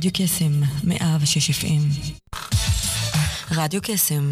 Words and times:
רדיו 0.00 0.12
קסם, 0.14 0.52
מאה 0.84 1.16
ושש 1.20 1.50
אפים. 1.50 1.80
רדיו 3.50 3.80
קסם, 3.82 4.30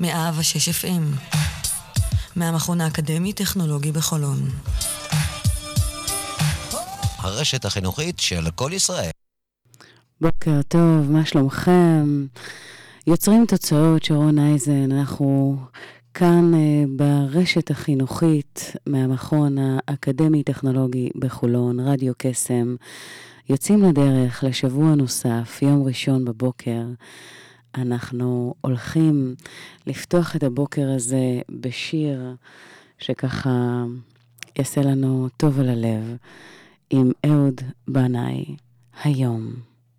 מאה 0.00 0.30
ושש 0.38 0.68
אפים. 0.68 1.14
מהמכון 2.36 2.80
האקדמי-טכנולוגי 2.80 3.92
בחולון. 3.92 4.38
הרשת 7.18 7.64
החינוכית 7.64 8.18
של 8.18 8.50
כל 8.54 8.70
ישראל. 8.74 9.10
בוקר 10.20 10.62
טוב, 10.68 11.10
מה 11.10 11.26
שלומכם? 11.26 12.26
יוצרים 13.06 13.46
תוצאות, 13.46 14.04
שרון 14.04 14.38
אייזן, 14.38 14.92
אנחנו 14.92 15.56
כאן 16.14 16.52
uh, 16.54 16.88
ברשת 16.96 17.70
החינוכית 17.70 18.72
מהמכון 18.86 19.56
האקדמי-טכנולוגי 19.58 21.10
בחולון, 21.16 21.80
רדיו 21.80 22.12
קסם. 22.18 22.76
יוצאים 23.50 23.82
לדרך 23.82 24.44
לשבוע 24.44 24.94
נוסף, 24.94 25.58
יום 25.62 25.82
ראשון 25.82 26.24
בבוקר. 26.24 26.82
אנחנו 27.74 28.54
הולכים 28.60 29.34
לפתוח 29.86 30.36
את 30.36 30.42
הבוקר 30.42 30.90
הזה 30.96 31.40
בשיר 31.50 32.34
שככה 32.98 33.84
יעשה 34.58 34.80
לנו 34.80 35.28
טוב 35.36 35.60
על 35.60 35.68
הלב, 35.68 36.16
עם 36.90 37.10
אהוד 37.26 37.60
בנאי, 37.88 38.56
היום. 39.02 39.52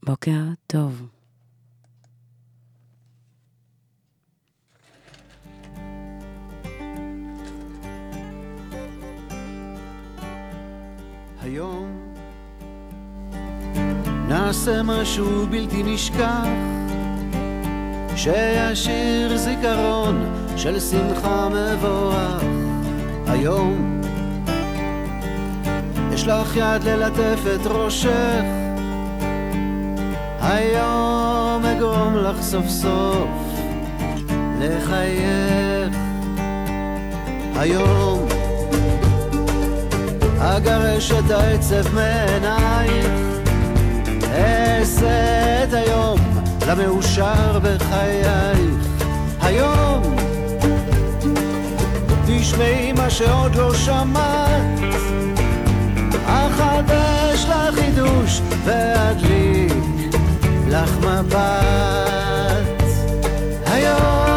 בוקר 0.03 0.41
טוב. 0.67 1.07
היום 11.41 12.08
נעשה 14.29 14.83
משהו 14.83 15.47
בלתי 15.49 15.83
נשכח. 15.83 16.45
שישיר 18.15 19.37
זיכרון 19.37 20.25
של 20.57 20.79
שמחה 20.79 21.49
מבורך. 21.49 22.43
היום 23.27 24.01
אשלח 26.13 26.55
יד 26.55 26.83
ללטף 26.83 27.39
את 27.55 27.65
ראשך. 27.65 28.43
היום 30.41 31.65
אגרום 31.65 32.15
לך 32.15 32.41
סוף 32.41 32.67
סוף 32.67 33.29
לחייך. 34.59 35.97
היום 37.55 38.27
אגרש 40.39 41.11
את 41.11 41.31
העצב 41.31 41.93
מעינייך 41.93 43.38
אעשה 44.31 45.63
את 45.63 45.73
היום 45.73 46.19
למאושר 46.67 47.59
בחייך. 47.63 48.89
היום 49.41 50.15
תשמעי 52.25 52.93
מה 52.93 53.09
שעוד 53.09 53.55
לא 53.55 53.73
שמעת. 53.73 54.79
אחדש 56.25 57.45
לך 57.45 57.75
חידוש 57.75 58.41
ואדליק 58.65 59.73
לך 60.67 60.97
מבט. 60.97 61.39
היום 63.65 64.29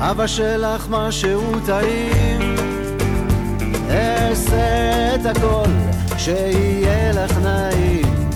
אבא 0.00 0.26
שלך 0.26 0.86
משהו 0.90 1.42
טעים 1.66 2.69
אעשה 3.90 5.14
את 5.14 5.26
הכל 5.26 5.70
שיהיה 6.18 7.12
לך 7.12 7.38
נעים. 7.38 8.30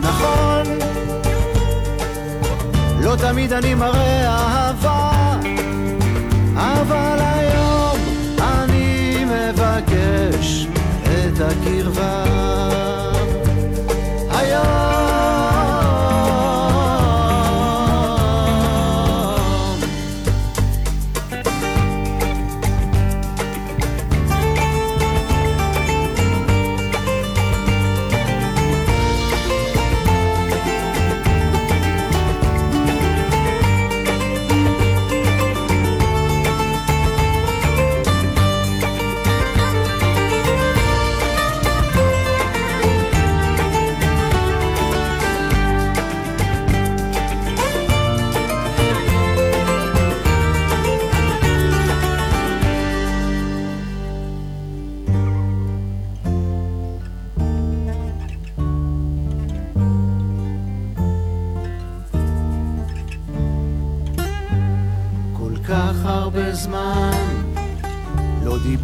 נכון 0.00 0.78
לא 3.00 3.16
תמיד 3.16 3.52
אני 3.52 3.74
מראה 3.74 4.26
אהבה 4.26 5.36
אבל 6.56 7.18
היום 7.20 7.98
אני 8.40 9.24
מבקש 9.24 10.66
את 11.02 11.40
הקרבה. 11.40 12.24
היום 14.30 15.03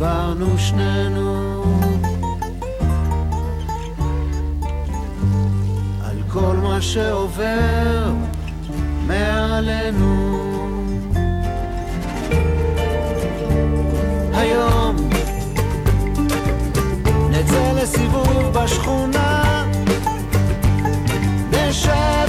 דיברנו 0.00 0.58
שנינו. 0.58 1.62
על 6.04 6.16
כל 6.32 6.56
מה 6.56 6.82
שעובר 6.82 8.12
מעלינו. 9.06 10.40
היום 14.34 14.96
נצא 17.30 17.72
לסיבוב 17.72 18.52
בשכונה 18.52 19.64
נשב 21.52 22.19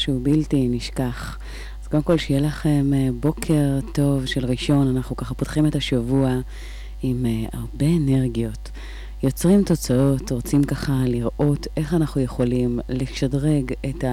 משהו 0.00 0.20
בלתי 0.22 0.68
נשכח. 0.68 1.38
אז 1.82 1.88
קודם 1.88 2.02
כל, 2.02 2.18
שיהיה 2.18 2.40
לכם 2.40 2.90
אה, 2.94 3.08
בוקר 3.20 3.78
טוב 3.92 4.26
של 4.26 4.44
ראשון. 4.44 4.96
אנחנו 4.96 5.16
ככה 5.16 5.34
פותחים 5.34 5.66
את 5.66 5.74
השבוע 5.74 6.30
עם 7.02 7.26
אה, 7.26 7.48
הרבה 7.52 7.86
אנרגיות. 7.86 8.70
יוצרים 9.22 9.64
תוצאות, 9.64 10.32
רוצים 10.32 10.64
ככה 10.64 10.92
לראות 11.06 11.66
איך 11.76 11.94
אנחנו 11.94 12.20
יכולים 12.20 12.80
לשדרג 12.88 13.72
את 13.88 14.04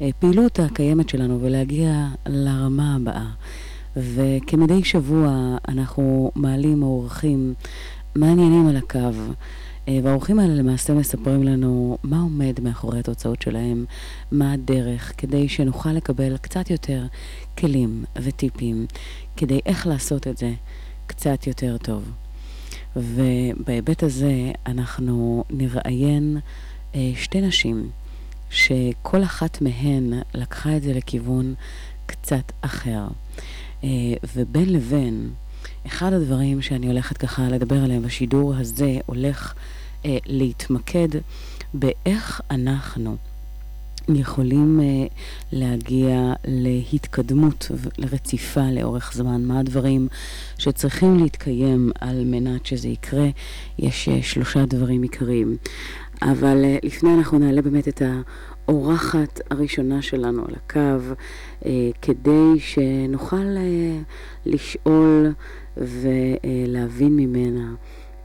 הפעילות 0.00 0.58
הקיימת 0.58 1.08
שלנו 1.08 1.40
ולהגיע 1.40 2.06
לרמה 2.26 2.96
הבאה. 2.96 3.30
וכמדי 3.96 4.84
שבוע 4.84 5.56
אנחנו 5.68 6.30
מעלים 6.34 6.82
אורחים 6.82 7.54
מעניינים 8.16 8.68
על 8.68 8.76
הקו. 8.76 8.98
אה, 9.88 9.98
והאורחים 10.02 10.38
האלה 10.38 10.54
למעשה 10.54 10.94
מספרים 10.94 11.42
לנו 11.42 11.98
מה 12.02 12.20
עומד 12.20 12.60
מאחורי 12.62 12.98
התוצאות 12.98 13.42
שלהם, 13.42 13.84
מה 14.32 14.52
הדרך, 14.52 15.12
כדי 15.16 15.48
שנוכל 15.48 15.92
לקבל 15.92 16.36
קצת 16.36 16.70
יותר 16.70 17.06
כלים 17.58 18.04
וטיפים, 18.16 18.86
כדי 19.36 19.60
איך 19.66 19.86
לעשות 19.86 20.26
את 20.26 20.36
זה 20.36 20.52
קצת 21.06 21.46
יותר 21.46 21.76
טוב. 21.78 22.10
ובהיבט 22.96 24.02
הזה 24.02 24.52
אנחנו 24.66 25.44
נראיין 25.50 26.38
אה, 26.94 27.10
שתי 27.16 27.40
נשים 27.40 27.90
שכל 28.50 29.22
אחת 29.22 29.62
מהן 29.62 30.12
לקחה 30.34 30.76
את 30.76 30.82
זה 30.82 30.92
לכיוון 30.92 31.54
קצת 32.06 32.52
אחר. 32.60 33.08
אה, 33.84 33.88
ובין 34.36 34.72
לבין, 34.72 35.30
אחד 35.86 36.12
הדברים 36.12 36.62
שאני 36.62 36.86
הולכת 36.86 37.16
ככה 37.16 37.48
לדבר 37.48 37.84
עליהם 37.84 38.02
בשידור 38.02 38.54
הזה 38.56 38.98
הולך 39.06 39.54
אה, 40.04 40.18
להתמקד 40.26 41.08
באיך 41.74 42.40
אנחנו 42.50 43.16
יכולים 44.08 44.80
אה, 44.80 45.06
להגיע 45.52 46.32
להתקדמות 46.44 47.70
לרציפה 47.98 48.70
לאורך 48.70 49.12
זמן, 49.14 49.44
מה 49.44 49.58
הדברים 49.58 50.08
שצריכים 50.58 51.18
להתקיים 51.18 51.90
על 52.00 52.24
מנת 52.24 52.66
שזה 52.66 52.88
יקרה. 52.88 53.28
יש 53.78 54.08
אה, 54.08 54.22
שלושה 54.22 54.66
דברים 54.66 55.02
עיקריים. 55.02 55.56
אבל 56.22 56.64
אה, 56.64 56.78
לפני 56.82 57.14
אנחנו 57.14 57.38
נעלה 57.38 57.62
באמת 57.62 57.88
את 57.88 58.02
האורחת 58.66 59.40
הראשונה 59.50 60.02
שלנו 60.02 60.44
על 60.48 60.54
הקו, 60.54 61.14
אה, 61.66 61.90
כדי 62.02 62.58
שנוכל 62.58 63.56
אה, 63.56 63.98
לשאול 64.46 65.32
ולהבין 65.76 67.16
ממנה. 67.16 67.74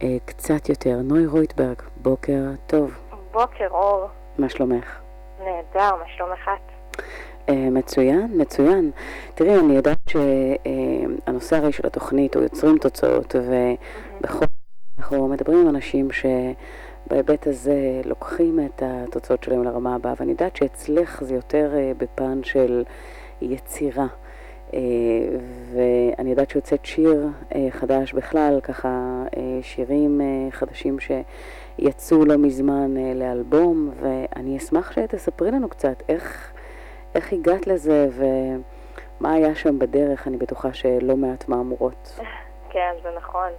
אה, 0.02 0.18
קצת 0.26 0.70
יותר. 0.70 1.02
נוי 1.04 1.26
רויטברג, 1.26 1.82
בוקר 2.02 2.42
טוב. 2.68 2.98
בוקר 3.32 3.68
אור. 3.72 4.08
מה 4.38 4.50
שלומך? 4.50 5.00
נהדר, 5.40 5.96
מה 5.96 6.06
שלומך 6.18 6.50
את? 6.56 7.00
Uh, 7.50 7.52
מצוין, 7.72 8.42
מצוין. 8.42 8.92
תראי, 9.36 9.60
אני 9.60 9.76
יודעת 9.76 9.98
שהנושא 10.10 11.56
uh, 11.56 11.60
הרי 11.60 11.72
של 11.72 11.88
התוכנית 11.88 12.36
הוא 12.36 12.44
יוצרים 12.44 12.78
תוצאות, 12.78 13.36
ובכל 13.36 14.46
אנחנו 15.00 15.28
מדברים 15.28 15.62
עם 15.62 15.76
אנשים 15.76 16.08
שבהיבט 16.12 17.48
הזה 17.48 18.02
לוקחים 18.06 18.60
את 18.66 18.84
התוצאות 18.86 19.44
שלהם 19.44 19.64
לרמה 19.64 19.96
הבאה, 19.96 20.14
ואני 20.20 20.32
יודעת 20.32 20.56
שאצלך 20.56 21.24
זה 21.24 21.36
יותר 21.36 21.72
בפן 21.98 22.44
של 22.44 22.84
יצירה. 23.42 24.08
אה, 24.74 24.80
ואני 25.74 26.30
יודעת 26.30 26.50
שיוצאת 26.50 26.86
שיר 26.86 27.28
אה, 27.56 27.68
חדש 27.70 28.14
בכלל, 28.14 28.60
ככה 28.64 28.90
אה, 29.38 29.42
שירים 29.62 30.22
חדשים 30.52 30.98
שיצאו 31.00 32.26
לא 32.26 32.38
מזמן 32.38 32.94
לאלבום, 33.16 33.92
ואני 34.00 34.58
אשמח 34.58 34.92
שתספרי 34.92 35.52
לנו 35.52 35.70
קצת 35.70 36.04
איך, 36.10 36.54
איך 37.16 37.34
הגעת 37.34 37.68
לזה 37.68 38.08
ומה 38.12 39.34
היה 39.34 39.56
שם 39.56 39.80
בדרך, 39.80 40.28
אני 40.28 40.38
בטוחה 40.38 40.74
שלא 40.74 41.16
מעט 41.16 41.48
מהמורות. 41.48 42.20
כן, 42.70 42.94
זה 43.04 43.10
נכון. 43.16 43.50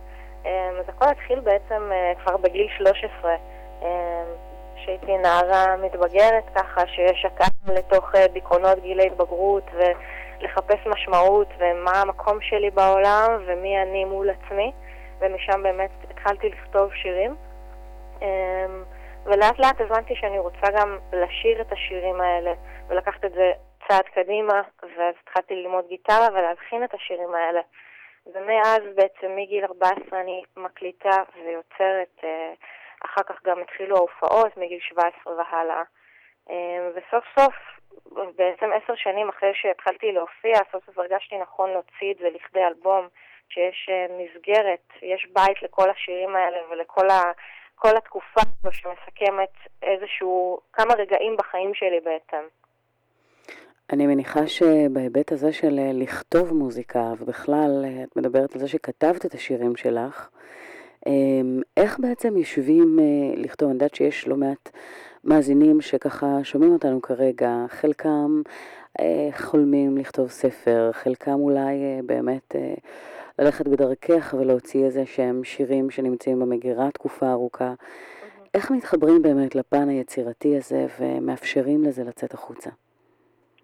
אז 0.78 0.88
הכל 0.88 1.04
התחיל 1.08 1.40
בעצם 1.40 1.90
כבר 2.24 2.36
בגיל 2.36 2.66
13. 2.78 3.34
שהייתי 4.76 5.18
נערה 5.18 5.76
מתבגרת 5.76 6.44
ככה, 6.54 6.82
ששקעה 6.86 7.48
לתוך 7.66 8.14
דיכאונות 8.32 8.78
גילי 8.82 9.06
התבגרות 9.06 9.64
ו... 9.74 9.82
לחפש 10.40 10.86
משמעות 10.86 11.48
ומה 11.58 12.00
המקום 12.00 12.40
שלי 12.40 12.70
בעולם 12.70 13.42
ומי 13.46 13.82
אני 13.82 14.04
מול 14.04 14.30
עצמי, 14.30 14.72
ומשם 15.20 15.62
באמת 15.62 15.90
התחלתי 16.10 16.48
לכתוב 16.48 16.94
שירים. 16.94 17.36
אמ, 18.22 18.84
ולאט 19.24 19.58
לאט 19.58 19.80
הבנתי 19.80 20.14
שאני 20.16 20.38
רוצה 20.38 20.66
גם 20.76 20.98
לשיר 21.12 21.60
את 21.60 21.72
השירים 21.72 22.20
האלה 22.20 22.52
ולקחת 22.88 23.24
את 23.24 23.32
זה 23.32 23.52
צעד 23.88 24.04
קדימה, 24.14 24.62
ואז 24.82 25.14
התחלתי 25.22 25.54
ללמוד 25.54 25.84
גיטרה 25.88 26.28
ולהלחין 26.32 26.84
את 26.84 26.94
השירים 26.94 27.34
האלה. 27.34 27.60
ומאז 28.34 28.82
בעצם 28.94 29.36
מגיל 29.36 29.64
14 29.64 30.20
אני 30.20 30.42
מקליטה 30.56 31.22
ויוצרת, 31.34 32.24
אה, 32.24 32.52
אחר 33.04 33.22
כך 33.22 33.42
גם 33.44 33.60
התחילו 33.60 33.96
ההופעות 33.96 34.56
מגיל 34.56 34.78
17 34.80 35.32
והלאה. 35.32 35.82
אמ, 36.50 36.90
וסוף 36.94 37.24
סוף 37.38 37.54
בעצם 38.36 38.66
עשר 38.76 38.94
שנים 38.96 39.28
אחרי 39.28 39.52
שהתחלתי 39.54 40.12
להופיע, 40.12 40.58
סוף 40.72 40.86
סוף 40.86 40.98
הרגשתי 40.98 41.38
נכון 41.38 41.70
להוציא 41.70 42.12
את 42.12 42.18
זה 42.18 42.28
לכדי 42.34 42.64
אלבום, 42.64 43.08
שיש 43.48 43.88
אה, 43.90 44.06
מסגרת, 44.18 44.86
יש 45.02 45.26
בית 45.32 45.62
לכל 45.62 45.90
השירים 45.90 46.36
האלה 46.36 46.58
ולכל 46.70 47.10
ה... 47.10 47.22
כל 47.78 47.96
התקופה 47.96 48.40
הזו 48.40 48.72
שמסכמת 48.72 49.52
איזשהו, 49.82 50.60
כמה 50.72 50.94
רגעים 50.94 51.36
בחיים 51.36 51.74
שלי 51.74 52.00
בעצם. 52.00 52.46
אני 53.92 54.06
מניחה 54.06 54.46
שבהיבט 54.46 55.32
הזה 55.32 55.52
של 55.52 55.78
אה, 55.78 55.90
לכתוב 55.94 56.52
מוזיקה, 56.52 57.00
ובכלל, 57.18 57.84
אה, 57.84 58.04
את 58.04 58.16
מדברת 58.16 58.54
על 58.54 58.60
זה 58.60 58.68
שכתבת 58.68 59.26
את 59.26 59.34
השירים 59.34 59.76
שלך, 59.76 60.28
אמ, 61.06 61.60
איך 61.76 61.98
בעצם 62.00 62.36
יושבים 62.36 62.98
לכתוב? 63.36 63.68
אני 63.68 63.74
יודעת 63.74 63.94
שיש 63.94 64.28
לא 64.28 64.36
מעט 64.36 64.70
מאזינים 65.26 65.80
שככה 65.80 66.26
שומעים 66.42 66.72
אותנו 66.72 67.02
כרגע, 67.02 67.50
חלקם 67.68 68.42
אה, 69.00 69.28
חולמים 69.32 69.98
לכתוב 69.98 70.28
ספר, 70.28 70.90
חלקם 70.92 71.40
אולי 71.40 71.84
אה, 71.84 72.00
באמת 72.06 72.56
אה, 72.56 72.74
ללכת 73.38 73.68
בדרכך 73.68 74.34
ולהוציא 74.38 74.84
איזה 74.84 75.06
שהם 75.06 75.44
שירים 75.44 75.90
שנמצאים 75.90 76.40
במגירה 76.40 76.90
תקופה 76.90 77.32
ארוכה. 77.32 77.72
Mm-hmm. 77.78 78.48
איך 78.54 78.70
מתחברים 78.70 79.22
באמת 79.22 79.54
לפן 79.54 79.88
היצירתי 79.88 80.56
הזה 80.56 80.86
ומאפשרים 81.00 81.82
לזה 81.84 82.04
לצאת 82.04 82.34
החוצה? 82.34 82.70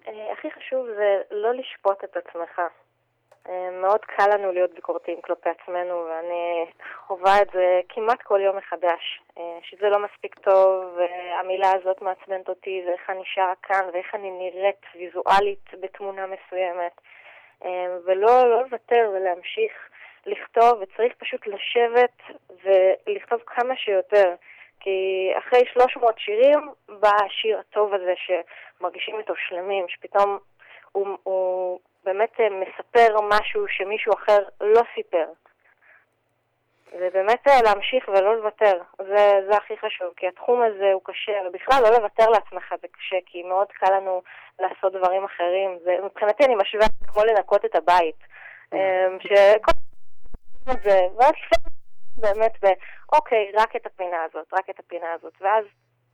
אה, 0.09 0.33
הכי 0.33 0.51
חשוב 0.51 0.87
זה 0.87 1.21
לא 1.31 1.55
לשפוט 1.55 2.05
את 2.05 2.17
עצמך. 2.17 2.61
אה, 3.49 3.71
מאוד 3.71 4.01
קל 4.01 4.27
לנו 4.35 4.53
להיות 4.53 4.75
ביקורתיים 4.75 5.21
כלפי 5.21 5.49
עצמנו, 5.51 6.07
ואני 6.09 6.67
חווה 7.07 7.43
את 7.43 7.49
זה 7.53 7.81
כמעט 7.89 8.23
כל 8.23 8.41
יום 8.41 8.57
מחדש. 8.57 9.21
אה, 9.39 9.59
שזה 9.63 9.89
לא 9.89 9.99
מספיק 9.99 10.35
טוב, 10.35 10.85
והמילה 10.97 11.73
הזאת 11.81 12.03
מעצבנת 12.03 12.49
אותי, 12.49 12.83
ואיך 12.87 13.11
אני 13.11 13.23
שרה 13.25 13.55
כאן, 13.63 13.89
ואיך 13.93 14.15
אני 14.15 14.31
נראית 14.31 14.87
ויזואלית 14.95 15.75
בתמונה 15.81 16.27
מסוימת. 16.27 17.01
אה, 17.65 17.97
ולא 18.05 18.49
לא 18.51 18.63
לוותר 18.63 19.11
ולהמשיך 19.15 19.73
לכתוב, 20.27 20.81
וצריך 20.81 21.13
פשוט 21.19 21.47
לשבת 21.47 22.23
ולכתוב 22.65 23.41
כמה 23.47 23.77
שיותר. 23.77 24.35
כי 24.81 25.31
אחרי 25.39 25.61
300 25.73 26.19
שירים 26.19 26.69
בא 26.89 27.11
השיר 27.27 27.59
הטוב 27.59 27.95
הזה 27.95 28.15
שמרגישים 28.17 29.19
איתו 29.19 29.35
שלמים, 29.49 29.89
שפתאום 29.89 30.39
הוא, 30.93 31.09
הוא 31.23 31.81
באמת 32.05 32.41
אה, 32.41 32.47
מספר 32.51 33.17
משהו 33.21 33.69
שמישהו 33.69 34.13
אחר 34.15 34.39
לא 34.61 34.83
סיפר. 34.95 35.27
ובאמת 37.01 37.49
אה, 37.49 37.63
להמשיך 37.63 38.09
ולא 38.09 38.37
לוותר, 38.37 38.79
זה, 38.99 39.41
זה 39.49 39.57
הכי 39.57 39.77
חשוב, 39.77 40.13
כי 40.17 40.29
התחום 40.29 40.63
הזה 40.63 40.93
הוא 40.93 41.03
קשה, 41.05 41.33
ובכלל 41.47 41.83
לא 41.83 41.91
לוותר 41.91 42.29
לעצמך 42.29 42.75
זה 42.81 42.89
קשה, 42.89 43.17
כי 43.27 43.43
מאוד 43.43 43.67
קל 43.73 43.93
לנו 43.97 44.23
לעשות 44.61 44.93
דברים 44.93 45.25
אחרים. 45.25 45.79
זה, 45.85 45.97
מבחינתי 46.05 46.45
אני 46.45 46.55
משווה 46.55 46.87
כמו 47.07 47.25
לנקות 47.25 47.65
את 47.65 47.75
הבית. 47.75 48.17
אמ, 48.73 49.19
שכל 49.21 49.73
זה, 50.85 51.01
ואז 51.19 51.33
באמת, 52.17 52.65
ב, 52.65 52.67
אוקיי, 53.13 53.53
רק 53.55 53.77
את 53.77 53.87
הפינה 53.87 54.25
הזאת, 54.25 54.47
רק 54.53 54.71
את 54.71 54.79
הפינה 54.79 55.13
הזאת, 55.13 55.33
ואז 55.41 55.65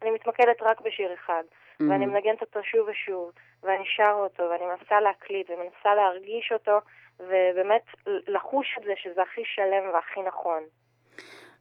אני 0.02 0.10
מתמקדת 0.10 0.62
רק 0.62 0.80
בשיר 0.80 1.14
אחד. 1.14 1.42
ואני 1.80 2.06
מנגנת 2.06 2.40
אותו 2.40 2.60
שוב 2.62 2.88
ושוב, 2.88 3.30
ואני 3.62 3.84
שר 3.96 4.14
אותו, 4.14 4.42
ואני 4.42 4.64
מנסה 4.66 5.00
להקליט, 5.00 5.50
ומנסה 5.50 5.94
להרגיש 5.94 6.52
אותו, 6.52 6.78
ובאמת 7.20 7.82
לחוש 8.06 8.76
את 8.78 8.84
זה 8.84 8.92
שזה 8.96 9.22
הכי 9.22 9.42
שלם 9.44 9.94
והכי 9.94 10.20
נכון. 10.22 10.62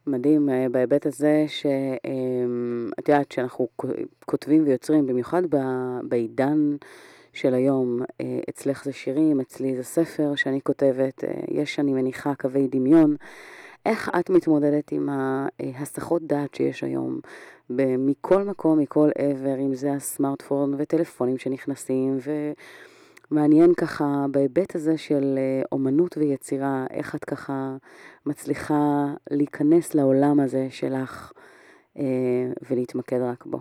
מדהים 0.08 0.50
אה, 0.50 0.66
בהיבט 0.72 1.06
הזה 1.06 1.46
שאת 1.48 3.10
יודעת 3.10 3.32
שאנחנו 3.32 3.68
כותבים 4.26 4.64
ויוצרים, 4.66 5.08
במיוחד 5.08 5.42
בעידן 6.04 6.58
של 7.34 7.54
היום, 7.54 8.00
אה, 8.22 8.26
אצלך 8.50 8.84
זה 8.84 8.94
שירים, 8.94 9.40
אצלי 9.40 9.76
זה 9.76 9.84
ספר 9.84 10.36
שאני 10.36 10.62
כותבת, 10.62 11.24
אה, 11.24 11.30
יש, 11.48 11.80
אני 11.80 11.94
מניחה, 11.94 12.36
קווי 12.36 12.68
דמיון. 12.68 13.16
איך 13.88 14.10
את 14.20 14.30
מתמודדת 14.30 14.92
עם 14.92 15.10
ההסחות 15.10 16.22
דעת 16.22 16.56
שיש 16.56 16.84
היום 16.84 17.20
מכל 17.70 18.44
מקום, 18.44 18.80
מכל 18.80 19.10
עבר, 19.18 19.56
אם 19.60 19.74
זה 19.74 19.92
הסמארטפון 19.92 20.74
וטלפונים 20.78 21.38
שנכנסים, 21.38 22.18
ומעניין 23.32 23.74
ככה 23.82 24.04
בהיבט 24.32 24.76
הזה 24.76 24.98
של 24.98 25.36
אה, 25.38 25.62
אומנות 25.72 26.18
ויצירה, 26.18 26.86
איך 26.90 27.16
את 27.16 27.26
ככה 27.26 27.54
מצליחה 28.26 29.06
להיכנס 29.32 29.96
לעולם 29.96 30.40
הזה 30.40 30.68
שלך 30.70 31.32
אה, 31.98 32.04
ולהתמקד 32.70 33.22
רק 33.22 33.46
בו. 33.46 33.58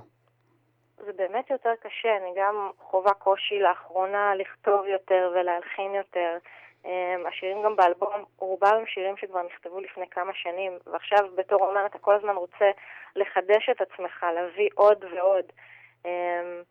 זה 1.07 1.13
באמת 1.17 1.51
יותר 1.51 1.73
קשה, 1.81 2.17
אני 2.17 2.35
גם 2.37 2.71
חווה 2.79 3.15
קושי 3.15 3.59
לאחרונה 3.59 4.35
לכתוב 4.35 4.87
יותר 4.87 5.33
ולהלחין 5.35 5.95
יותר. 5.95 6.39
אמ, 6.87 7.27
השירים 7.27 7.63
גם 7.63 7.77
באלבום, 7.77 8.25
רובם 8.39 8.75
הם 8.75 8.87
שירים 8.87 9.17
שכבר 9.17 9.43
נכתבו 9.43 9.81
לפני 9.81 10.09
כמה 10.11 10.33
שנים, 10.35 10.73
ועכשיו 10.87 11.19
בתור 11.35 11.69
אומן 11.69 11.87
אתה 11.87 11.99
כל 11.99 12.15
הזמן 12.15 12.37
רוצה 12.37 12.71
לחדש 13.17 13.69
את 13.71 13.81
עצמך, 13.81 14.27
להביא 14.35 14.69
עוד 14.75 15.05
ועוד. 15.05 15.45
אמ, 16.05 16.63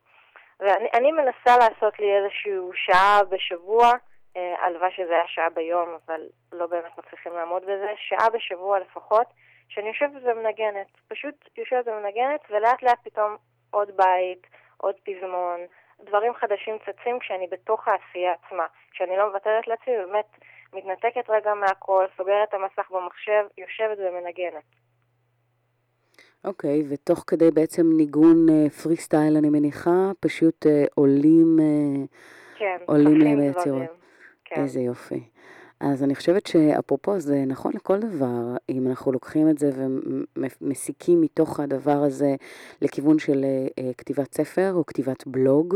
ואני 0.60 1.12
מנסה 1.12 1.58
לעשות 1.58 2.00
לי 2.00 2.18
איזושהי 2.18 2.52
שעה 2.74 3.20
בשבוע, 3.30 3.92
אה, 4.38 4.56
הלוואי 4.66 4.92
שזה 4.92 5.14
היה 5.14 5.28
שעה 5.28 5.50
ביום, 5.50 5.98
אבל 6.06 6.22
לא 6.52 6.68
באמת 6.68 6.98
מצליחים 6.98 7.34
לעמוד 7.34 7.64
בזה, 7.64 7.94
שעה 7.98 8.30
בשבוע 8.30 8.80
לפחות, 8.80 9.28
שאני 9.70 9.88
יושבת 9.88 10.22
ומנגנת. 10.24 10.88
פשוט 11.08 11.36
יושבת 11.58 11.88
ומנגנת, 11.88 12.42
ולאט 12.50 12.84
לאט 12.84 13.00
פתאום 13.04 13.38
עוד 13.72 13.98
בית, 13.98 14.48
עוד 14.78 14.96
פזמון, 15.04 15.60
דברים 16.04 16.34
חדשים 16.34 16.78
צצים 16.86 17.20
כשאני 17.20 17.48
בתוך 17.52 17.88
העשייה 17.88 18.34
עצמה. 18.34 18.66
כשאני 18.92 19.18
לא 19.18 19.28
מוותרת 19.30 19.68
לעצמי, 19.68 19.94
באמת 19.98 20.26
מתנתקת 20.74 21.30
רגע 21.30 21.54
מהכל, 21.54 22.06
סוגרת 22.18 22.50
את 22.50 22.54
המסך 22.54 22.92
במחשב, 22.92 23.46
יושבת 23.58 23.98
ומנגנת. 23.98 24.64
אוקיי, 26.46 26.82
okay, 26.82 26.86
ותוך 26.90 27.24
כדי 27.28 27.52
בעצם 27.52 27.84
ניגון 27.98 28.48
פרי 28.84 28.94
uh, 28.94 29.00
סטייל, 29.00 29.38
אני 29.38 29.50
מניחה, 29.50 30.12
פשוט 30.20 30.66
uh, 30.66 30.70
עולים, 30.96 31.58
uh, 31.60 32.58
כן, 32.60 32.78
עולים 32.86 33.18
להם 33.18 33.40
היצירות. 33.40 33.90
כן. 34.46 34.62
איזה 34.62 34.80
יופי. 34.80 35.30
אז 35.80 36.04
אני 36.04 36.16
חושבת 36.16 36.48
שאפרופו 36.48 37.20
זה 37.20 37.44
נכון 37.48 37.72
לכל 37.76 38.00
דבר, 38.00 38.56
אם 38.70 38.88
אנחנו 38.88 39.12
לוקחים 39.12 39.50
את 39.50 39.58
זה 39.58 39.72
ומסיקים 40.38 41.22
מתוך 41.22 41.60
הדבר 41.60 42.04
הזה 42.04 42.36
לכיוון 42.82 43.20
של 43.20 43.46
uh, 43.46 43.84
כתיבת 43.98 44.34
ספר 44.34 44.74
או 44.74 44.86
כתיבת 44.86 45.28
בלוג, 45.28 45.76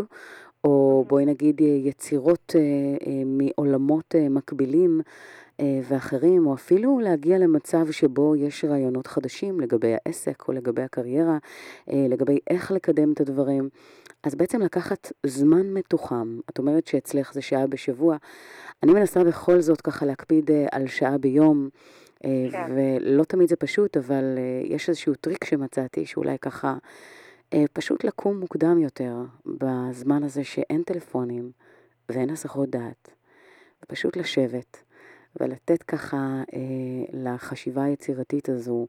או 0.63 1.05
בואי 1.07 1.25
נגיד 1.25 1.61
יצירות 1.61 2.55
uh, 2.55 3.03
uh, 3.03 3.07
מעולמות 3.25 4.15
מקבילים. 4.29 5.01
אה, 5.59 5.79
ואחרים, 5.83 6.47
או 6.47 6.53
אפילו 6.53 6.99
להגיע 6.99 7.37
למצב 7.37 7.91
שבו 7.91 8.35
יש 8.35 8.65
רעיונות 8.65 9.07
חדשים 9.07 9.59
לגבי 9.59 9.95
העסק 9.95 10.47
או 10.47 10.53
לגבי 10.53 10.81
הקריירה, 10.81 11.37
אה, 11.89 12.05
לגבי 12.09 12.39
איך 12.49 12.71
לקדם 12.71 13.11
את 13.11 13.21
הדברים. 13.21 13.69
אז 14.23 14.35
בעצם 14.35 14.61
לקחת 14.61 15.11
זמן 15.25 15.73
מתוחם, 15.73 16.39
את 16.49 16.57
אומרת 16.57 16.87
שאצלך 16.87 17.33
זה 17.33 17.41
שעה 17.41 17.67
בשבוע, 17.67 18.17
אני 18.83 18.93
מנסה 18.93 19.23
בכל 19.23 19.61
זאת 19.61 19.81
ככה 19.81 20.05
להקפיד 20.05 20.51
אה, 20.51 20.65
על 20.71 20.87
שעה 20.87 21.17
ביום, 21.17 21.69
כן. 22.51 22.71
ולא 22.75 23.23
תמיד 23.23 23.49
זה 23.49 23.55
פשוט, 23.55 23.97
אבל 23.97 24.23
יש 24.63 24.89
איזשהו 24.89 25.15
טריק 25.15 25.43
שמצאתי, 25.43 26.05
שאולי 26.05 26.37
ככה 26.41 26.77
פשוט 27.73 28.03
לקום 28.03 28.39
מוקדם 28.39 28.79
יותר, 28.79 29.15
בזמן 29.45 30.23
הזה 30.23 30.43
שאין 30.43 30.83
טלפונים 30.83 31.51
ואין 32.09 32.29
הסחות 32.29 32.69
דעת, 32.69 33.09
ופשוט 33.83 34.17
לשבת. 34.17 34.83
ולתת 35.39 35.83
ככה 35.83 36.17
אה, 36.53 36.59
לחשיבה 37.13 37.83
היצירתית 37.83 38.50
הזו 38.50 38.88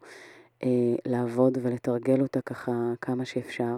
אה, 0.63 0.69
לעבוד 1.07 1.59
ולתרגל 1.63 2.21
אותה 2.21 2.41
ככה 2.41 2.73
כמה 3.01 3.25
שאפשר. 3.25 3.77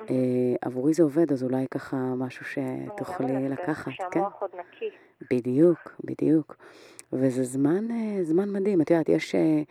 אה, 0.00 0.54
עבורי 0.60 0.94
זה 0.94 1.02
עובד, 1.02 1.32
אז 1.32 1.42
אולי 1.42 1.66
ככה 1.70 1.96
משהו 1.96 2.46
שתוכלי 2.46 3.48
לקחת, 3.48 3.84
כן? 3.84 3.92
שהמוח 4.12 4.42
עוד 4.42 4.50
נקי. 4.54 4.90
בדיוק, 5.30 5.78
בדיוק. 6.04 6.56
וזה 7.12 7.44
זמן, 7.44 7.90
אה, 7.90 8.24
זמן 8.24 8.50
מדהים. 8.50 8.80
את 8.80 8.90
יודעת, 8.90 9.08
יש 9.08 9.34
אה, 9.34 9.62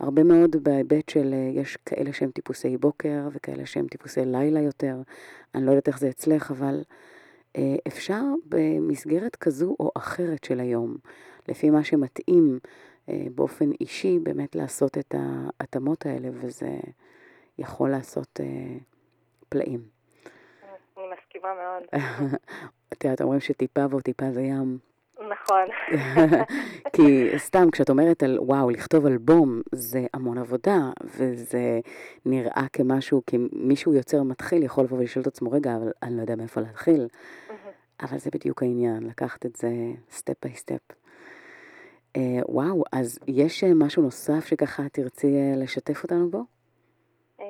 הרבה 0.00 0.22
מאוד 0.22 0.56
בהיבט 0.62 1.08
של, 1.08 1.34
אה, 1.34 1.60
יש 1.60 1.76
כאלה 1.76 2.12
שהם 2.12 2.30
טיפוסי 2.30 2.76
בוקר 2.76 3.28
וכאלה 3.32 3.66
שהם 3.66 3.86
טיפוסי 3.86 4.24
לילה 4.24 4.60
יותר. 4.60 4.96
אני 5.54 5.66
לא 5.66 5.70
יודעת 5.70 5.88
איך 5.88 5.98
זה 5.98 6.08
אצלך, 6.08 6.50
אבל 6.50 6.82
אפשר 7.88 8.22
במסגרת 8.48 9.36
כזו 9.36 9.76
או 9.80 9.90
אחרת 9.96 10.44
של 10.44 10.60
היום 10.60 10.96
לפי 11.48 11.70
מה 11.70 11.84
שמתאים 11.84 12.58
אה, 13.08 13.26
באופן 13.34 13.70
אישי, 13.80 14.18
באמת 14.22 14.56
לעשות 14.56 14.98
את 14.98 15.14
ההתאמות 15.18 16.06
האלה, 16.06 16.28
וזה 16.32 16.76
יכול 17.58 17.90
לעשות 17.90 18.40
אה, 18.40 18.46
פלאים. 19.48 19.80
אני 20.96 21.04
מסכימה 21.18 21.48
מאוד. 21.54 21.82
את 22.92 23.04
יודעת, 23.04 23.20
אומרים 23.20 23.40
שטיפה 23.40 23.80
ועוד 23.90 24.02
טיפה 24.02 24.30
זה 24.32 24.40
ים. 24.40 24.78
נכון. 25.30 25.64
כי 26.96 27.38
סתם, 27.38 27.70
כשאת 27.72 27.90
אומרת 27.90 28.22
על 28.22 28.38
וואו, 28.40 28.70
לכתוב 28.70 29.06
אלבום, 29.06 29.60
זה 29.72 30.06
המון 30.14 30.38
עבודה, 30.38 30.78
וזה 31.04 31.80
נראה 32.26 32.66
כמשהו, 32.72 33.22
כי 33.26 33.36
מישהו 33.52 33.94
יוצר 33.94 34.22
מתחיל 34.22 34.62
יכול 34.62 34.84
לבוא 34.84 34.98
ולשאול 34.98 35.22
את 35.22 35.26
עצמו, 35.26 35.50
רגע, 35.50 35.76
אבל 35.76 35.90
אני 36.02 36.16
לא 36.16 36.20
יודע 36.20 36.36
מאיפה 36.36 36.60
להתחיל. 36.60 37.08
אבל 38.02 38.18
זה 38.18 38.30
בדיוק 38.34 38.62
העניין, 38.62 39.02
לקחת 39.02 39.46
את 39.46 39.56
זה 39.56 39.68
step 40.10 40.34
by 40.42 40.54
step. 40.54 41.06
וואו, 42.48 42.82
אז 42.92 43.18
יש 43.28 43.64
אה, 43.64 43.68
משהו 43.74 44.02
נוסף 44.02 44.44
שככה 44.44 44.82
תרצי 44.92 45.26
אה, 45.26 45.62
לשתף 45.62 46.02
אותנו 46.02 46.30
בו? 46.30 46.38
אמ, 47.40 47.44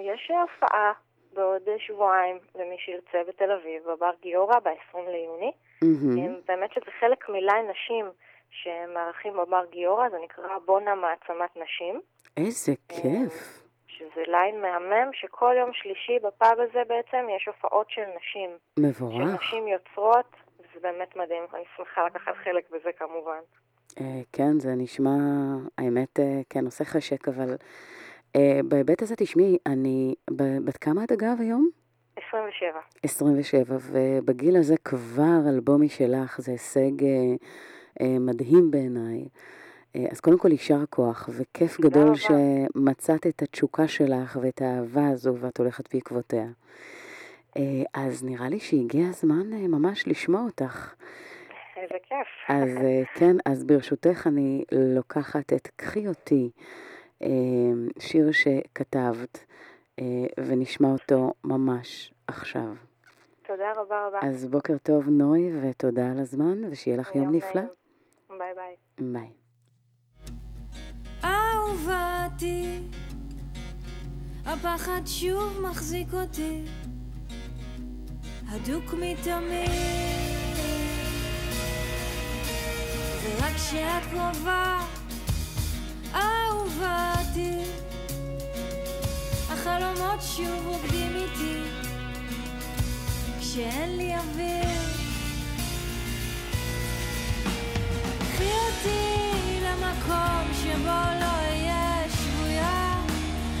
יש 0.00 0.30
הופעה 0.30 0.92
בעוד 1.32 1.62
שבועיים 1.78 2.38
למי 2.54 2.76
שירצה 2.78 3.18
בתל 3.28 3.50
אביב, 3.50 3.82
בבר 3.82 4.10
גיורא, 4.22 4.58
ב-20 4.58 4.98
ליוני. 4.98 5.52
Mm-hmm. 5.84 6.46
באמת 6.48 6.72
שזה 6.72 6.90
חלק 7.00 7.28
מליין 7.28 7.66
נשים 7.70 8.06
שמארחים 8.50 9.32
בבר 9.32 9.64
גיורא, 9.70 10.08
זה 10.10 10.16
נקרא 10.24 10.58
בונה 10.64 10.94
מעצמת 10.94 11.56
נשים. 11.56 12.00
איזה 12.36 12.72
כיף. 12.88 13.67
שזה 13.98 14.22
ליין 14.26 14.60
מהמם, 14.62 15.10
שכל 15.12 15.54
יום 15.58 15.70
שלישי 15.72 16.18
בפאב 16.22 16.60
הזה 16.60 16.82
בעצם 16.88 17.26
יש 17.36 17.46
הופעות 17.46 17.90
של 17.90 18.04
נשים. 18.16 18.50
מבורך. 18.78 19.14
של 19.14 19.46
נשים 19.46 19.68
יוצרות, 19.68 20.36
וזה 20.58 20.80
באמת 20.82 21.16
מדהים. 21.16 21.42
אני 21.54 21.64
שמחה 21.76 22.06
לקחת 22.06 22.34
חלק 22.44 22.70
בזה 22.70 22.90
כמובן. 22.98 23.40
אה, 24.00 24.20
כן, 24.32 24.58
זה 24.60 24.74
נשמע, 24.76 25.16
האמת, 25.78 26.20
אה, 26.20 26.40
כן, 26.50 26.64
עושה 26.64 26.84
חשק, 26.84 27.28
אבל 27.28 27.54
אה, 28.36 28.60
בהיבט 28.68 29.02
הזה, 29.02 29.16
תשמעי, 29.16 29.58
אני, 29.66 30.14
בת 30.64 30.76
כמה 30.76 31.04
את 31.04 31.12
אגב 31.12 31.36
היום? 31.40 31.68
27. 32.28 32.80
27, 33.02 33.76
ובגיל 33.80 34.56
הזה 34.56 34.74
כבר 34.84 35.40
אלבום 35.48 35.82
משלך, 35.82 36.40
זה 36.40 36.52
הישג 36.52 37.04
מדהים 38.20 38.70
בעיניי. 38.70 39.28
אז 40.10 40.20
קודם 40.20 40.38
כל 40.38 40.52
יישר 40.52 40.86
כוח, 40.90 41.28
וכיף 41.32 41.80
גדול 41.80 42.08
רבה. 42.08 42.16
שמצאת 42.16 43.26
את 43.26 43.42
התשוקה 43.42 43.88
שלך 43.88 44.38
ואת 44.42 44.62
האהבה 44.62 45.08
הזו 45.08 45.34
ואת 45.40 45.58
הולכת 45.58 45.94
בעקבותיה. 45.94 46.46
אז 47.94 48.24
נראה 48.24 48.48
לי 48.48 48.60
שהגיע 48.60 49.08
הזמן 49.08 49.50
ממש 49.50 50.08
לשמוע 50.08 50.40
אותך. 50.40 50.94
איזה 51.76 51.94
כיף. 52.02 52.26
אז 52.48 52.68
אה, 52.76 53.02
כן, 53.18 53.36
אז 53.44 53.64
ברשותך 53.64 54.26
אני 54.26 54.64
לוקחת 54.72 55.52
את 55.52 55.68
קחי 55.76 56.08
אותי, 56.08 56.50
אה, 57.22 57.28
שיר 57.98 58.32
שכתבת, 58.32 59.44
אה, 59.98 60.04
ונשמע 60.46 60.88
אותו 60.88 61.32
ממש 61.44 62.14
עכשיו. 62.26 62.74
תודה 63.46 63.72
רבה 63.76 64.06
רבה. 64.06 64.18
אז 64.22 64.46
בוקר 64.46 64.78
טוב 64.82 65.08
נוי, 65.08 65.50
ותודה 65.62 66.10
על 66.10 66.18
הזמן, 66.18 66.64
ושיהיה 66.70 66.96
לך 66.96 67.14
יום 67.14 67.34
נפלא. 67.34 67.62
ביי 68.28 68.54
ביי. 68.54 68.76
ביי. 69.12 69.47
אהובתי, 71.68 72.78
הפחד 74.46 75.00
שוב 75.06 75.60
מחזיק 75.70 76.14
אותי, 76.14 76.62
הדוק 78.48 78.94
מתמיד. 78.94 79.70
ורק 83.22 83.54
כשאת 83.56 84.02
קרובה, 84.10 84.84
אהובתי, 86.14 87.58
החלומות 89.50 90.22
שוב 90.36 90.66
רוקדים 90.66 91.16
איתי, 91.16 91.62
כשאין 93.40 93.96
לי 93.96 94.16
אוויר. 94.16 94.98
קחי 98.18 98.44
אותי 98.44 99.37
למקום 99.68 100.54
שבו 100.62 100.98
לא 101.20 101.32
אהיה 101.40 102.02
שבויה, 102.08 102.94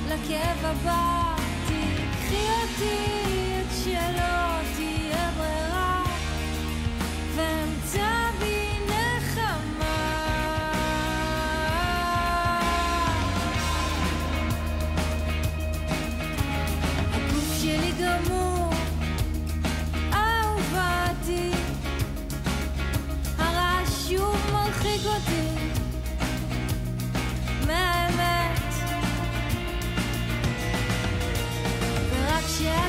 לכאב 0.08 0.64
הבא, 0.64 1.34
תקחי 1.66 2.46
אותי 2.62 3.37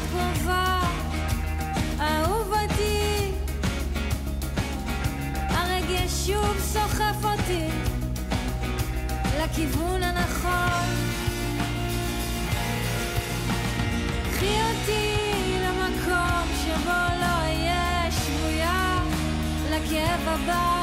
הקרובה, 0.10 0.80
לכיוון 9.39 10.04
הנכון. 10.04 10.89
קחי 14.32 14.58
אותי 14.62 15.58
למקום 15.62 16.48
שבו 16.63 16.92
לא 17.20 17.42
אהיה 17.42 18.12
שבויה 18.12 19.04
לכאב 19.70 20.28
הבא 20.28 20.78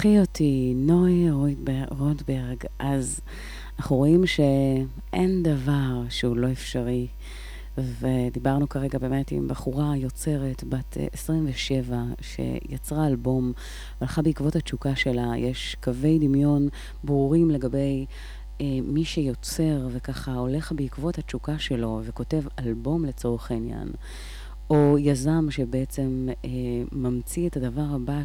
קחי 0.00 0.20
אותי, 0.20 0.74
נוי 0.76 1.30
רוטבר- 1.30 1.84
רוטברג. 1.98 2.56
אז 2.78 3.20
אנחנו 3.78 3.96
רואים 3.96 4.26
שאין 4.26 5.42
דבר 5.42 6.02
שהוא 6.08 6.36
לא 6.36 6.52
אפשרי. 6.52 7.06
ודיברנו 7.78 8.68
כרגע 8.68 8.98
באמת 8.98 9.30
עם 9.30 9.48
בחורה 9.48 9.96
יוצרת 9.96 10.64
בת 10.64 10.96
אה, 10.96 11.06
27 11.12 11.96
שיצרה 12.20 13.06
אלבום 13.06 13.52
והלכה 14.00 14.22
בעקבות 14.22 14.56
התשוקה 14.56 14.96
שלה. 14.96 15.32
יש 15.36 15.76
קווי 15.82 16.18
דמיון 16.18 16.68
ברורים 17.04 17.50
לגבי 17.50 18.06
אה, 18.60 18.66
מי 18.82 19.04
שיוצר 19.04 19.88
וככה 19.90 20.34
הולך 20.34 20.72
בעקבות 20.72 21.18
התשוקה 21.18 21.58
שלו 21.58 22.00
וכותב 22.04 22.42
אלבום 22.58 23.04
לצורך 23.04 23.50
העניין. 23.50 23.88
או 24.70 24.96
יזם 24.98 25.46
שבעצם 25.50 26.28
אה, 26.44 26.50
ממציא 26.92 27.48
את 27.48 27.56
הדבר 27.56 27.86
הבא 27.94 28.24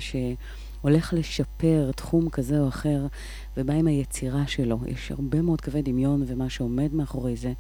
שהולך 0.86 1.14
לשפר 1.18 1.92
תחום 1.96 2.30
כזה 2.30 2.60
או 2.60 2.68
אחר 2.68 3.08
ובא 3.58 3.74
עם 3.74 3.88
היצירה 3.88 4.48
שלו. 4.48 4.80
יש 4.88 5.12
הרבה 5.12 5.42
מאוד 5.42 5.62
קווי 5.62 5.82
דמיון 5.82 6.24
ומה 6.28 6.50
שעומד 6.50 6.94
מאחורי 6.94 7.36
זה 7.36 7.54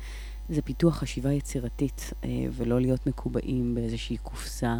זה 0.50 0.62
פיתוח 0.62 0.98
חשיבה 0.98 1.32
יצירתית 1.34 2.14
אה, 2.24 2.30
ולא 2.52 2.82
להיות 2.82 3.08
מקובעים 3.08 3.76
באיזושהי 3.76 4.18
קופסה 4.18 4.76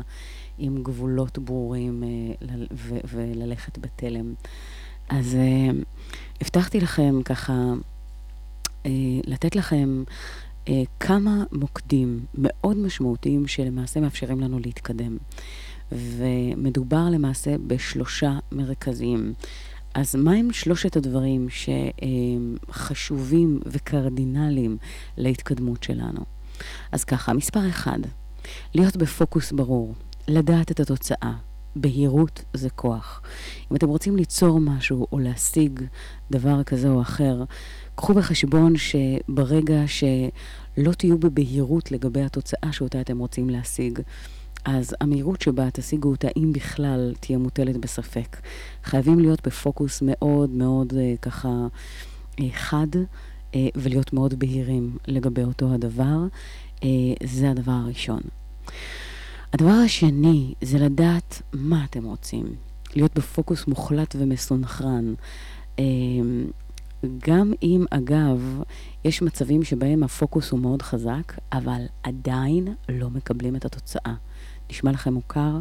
עם 0.58 0.84
גבולות 0.84 1.38
ברורים 1.38 2.04
אה, 2.04 2.56
וללכת 3.12 3.78
בתלם. 3.78 4.34
אז 5.10 5.36
אה, 5.36 5.72
הבטחתי 6.42 6.80
לכם 6.80 7.24
ככה 7.26 7.74
לתת 9.28 9.56
לכם 9.56 10.04
כמה 11.00 11.44
מוקדים 11.52 12.26
מאוד 12.36 12.78
משמעותיים 12.78 13.48
שלמעשה 13.48 14.00
מאפשרים 14.00 14.40
לנו 14.40 14.60
להתקדם. 14.60 15.18
ומדובר 15.92 17.10
למעשה 17.12 17.56
בשלושה 17.68 18.40
מרכזיים. 18.52 19.34
אז 19.94 20.16
מהם 20.16 20.54
שלושת 20.54 20.96
הדברים 20.96 21.48
שחשובים 22.70 23.60
וקרדינליים 23.66 24.78
להתקדמות 25.18 25.84
שלנו? 25.84 26.22
אז 26.92 27.04
ככה, 27.04 27.34
מספר 27.34 27.70
אחד, 27.70 28.00
להיות 28.74 28.98
בפוקוס 28.98 29.52
ברור, 29.52 29.94
לדעת 30.28 30.72
את 30.72 30.80
התוצאה. 30.80 31.34
בהירות 31.76 32.44
זה 32.54 32.70
כוח. 32.70 33.22
אם 33.72 33.76
אתם 33.76 33.88
רוצים 33.88 34.16
ליצור 34.16 34.60
משהו 34.60 35.08
או 35.12 35.20
להשיג 35.20 35.82
דבר 36.32 36.64
כזה 36.64 36.90
או 36.90 37.02
אחר, 37.02 37.44
קחו 37.96 38.14
בחשבון 38.14 38.74
שברגע 38.78 39.82
שלא 39.88 40.92
תהיו 40.92 41.18
בבהירות 41.18 41.92
לגבי 41.92 42.22
התוצאה 42.22 42.72
שאותה 42.72 43.02
אתם 43.02 43.20
רוצים 43.20 43.50
להשיג, 43.50 44.00
אז 44.66 44.96
המהירות 45.02 45.42
שבה 45.42 45.72
תשיגו 45.72 46.10
אותה, 46.10 46.28
אם 46.38 46.54
בכלל, 46.54 47.14
תהיה 47.20 47.38
מוטלת 47.38 47.78
בספק. 47.78 48.38
חייבים 48.84 49.20
להיות 49.20 49.48
בפוקוס 49.48 50.02
מאוד 50.02 50.50
מאוד 50.50 50.94
אה, 50.98 51.14
ככה 51.22 51.68
אה, 52.40 52.46
חד 52.54 52.88
אה, 53.56 53.68
ולהיות 53.76 54.14
מאוד 54.14 54.40
בהירים 54.40 54.98
לגבי 55.08 55.44
אותו 55.44 55.74
הדבר. 55.74 56.18
אה, 56.84 56.90
זה 57.24 57.52
הדבר 57.52 57.72
הראשון. 57.72 58.22
הדבר 59.54 59.72
השני 59.86 60.54
זה 60.62 60.78
לדעת 60.80 61.42
מה 61.54 61.86
אתם 61.86 62.04
רוצים. 62.04 62.46
להיות 62.96 63.16
בפוקוס 63.16 63.68
מוחלט 63.68 64.16
ומסונכרן. 64.20 65.14
אה, 65.80 65.84
גם 67.28 67.54
אם, 67.64 67.86
אגב, 67.90 68.62
יש 69.06 69.22
מצבים 69.22 69.64
שבהם 69.64 70.04
הפוקוס 70.04 70.52
הוא 70.52 70.60
מאוד 70.60 70.82
חזק, 70.82 71.34
אבל 71.54 71.82
עדיין 72.04 72.68
לא 72.90 73.10
מקבלים 73.10 73.56
את 73.56 73.66
התוצאה. 73.66 74.14
נשמע 74.72 74.92
לכם 74.92 75.14
מוכר? 75.14 75.60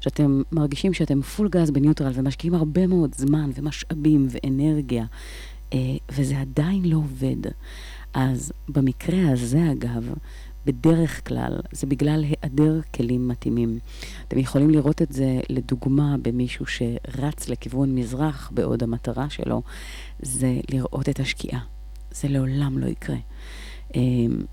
שאתם 0.00 0.42
מרגישים 0.52 0.94
שאתם 0.94 1.22
פול 1.22 1.48
גז 1.48 1.70
בניוטרל 1.70 2.12
ומשקיעים 2.14 2.54
הרבה 2.54 2.86
מאוד 2.86 3.14
זמן 3.14 3.50
ומשאבים 3.54 4.26
ואנרגיה, 4.30 5.04
אה, 5.72 5.78
וזה 6.12 6.40
עדיין 6.40 6.84
לא 6.84 6.96
עובד. 6.96 7.50
אז 8.14 8.52
במקרה 8.68 9.32
הזה, 9.32 9.72
אגב, 9.72 10.12
בדרך 10.66 11.28
כלל 11.28 11.60
זה 11.72 11.86
בגלל 11.86 12.24
היעדר 12.24 12.80
כלים 12.94 13.28
מתאימים. 13.28 13.78
אתם 14.28 14.38
יכולים 14.38 14.70
לראות 14.70 15.02
את 15.02 15.12
זה 15.12 15.40
לדוגמה 15.48 16.16
במישהו 16.22 16.66
שרץ 16.66 17.48
לכיוון 17.48 17.94
מזרח, 17.94 18.50
בעוד 18.54 18.82
המטרה 18.82 19.30
שלו 19.30 19.62
זה 20.22 20.60
לראות 20.70 21.08
את 21.08 21.20
השקיעה. 21.20 21.60
זה 22.10 22.28
לעולם 22.28 22.78
לא 22.78 22.86
יקרה. 22.86 23.16
Um, 23.92 23.98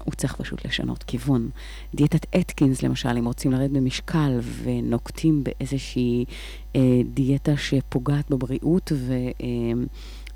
הוא 0.04 0.14
צריך 0.14 0.36
פשוט 0.36 0.66
לשנות 0.66 1.04
כיוון. 1.04 1.50
דיאטת 1.96 2.26
אתקינס, 2.40 2.84
למשל, 2.84 3.18
אם 3.18 3.26
רוצים 3.26 3.52
לרדת 3.52 3.72
במשקל 3.72 4.40
ונוקטים 4.64 5.44
באיזושהי 5.44 6.26
uh, 6.74 6.78
דיאטה 7.14 7.58
שפוגעת 7.58 8.30
בבריאות 8.30 8.92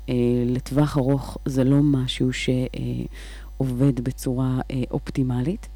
ולטווח 0.08 0.96
uh, 0.96 1.00
ארוך 1.00 1.38
זה 1.44 1.64
לא 1.64 1.76
משהו 1.82 2.28
שעובד 2.32 3.98
uh, 3.98 4.02
בצורה 4.02 4.60
אופטימלית. 4.90 5.68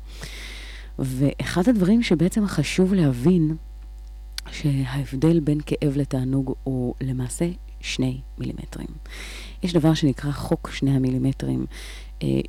ואחד 0.98 1.68
הדברים 1.68 2.02
שבעצם 2.02 2.46
חשוב 2.46 2.94
להבין, 2.94 3.56
שההבדל 4.50 5.40
בין 5.40 5.58
כאב 5.66 5.96
לתענוג 5.96 6.54
הוא 6.64 6.94
למעשה 7.00 7.48
שני 7.80 8.20
מילימטרים. 8.38 8.86
יש 9.62 9.72
דבר 9.72 9.94
שנקרא 9.94 10.32
חוק 10.32 10.70
שני 10.70 10.90
המילימטרים, 10.90 11.60
אה, 11.60 11.66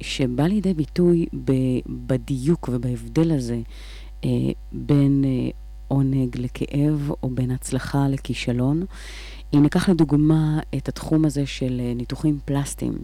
שבא 0.04 0.44
לידי 0.44 0.74
ביטוי 0.74 1.26
בדיוק 1.88 2.70
ובהבדל 2.74 3.32
הזה 3.32 3.60
אה, 4.26 4.30
בין 4.72 5.24
אה, 5.26 5.50
עונג 5.88 6.38
לכאב 6.38 7.12
או 7.24 7.30
בין 7.30 7.52
הצלחה 7.52 8.08
לכישלון. 8.08 8.86
אם 9.56 9.64
ניקח 9.64 9.90
לדוגמה 9.90 10.60
את 10.78 10.90
התחום 10.90 11.26
הזה 11.26 11.46
של 11.46 11.82
ניתוחים 11.96 12.40
פלסטיים, 12.46 12.98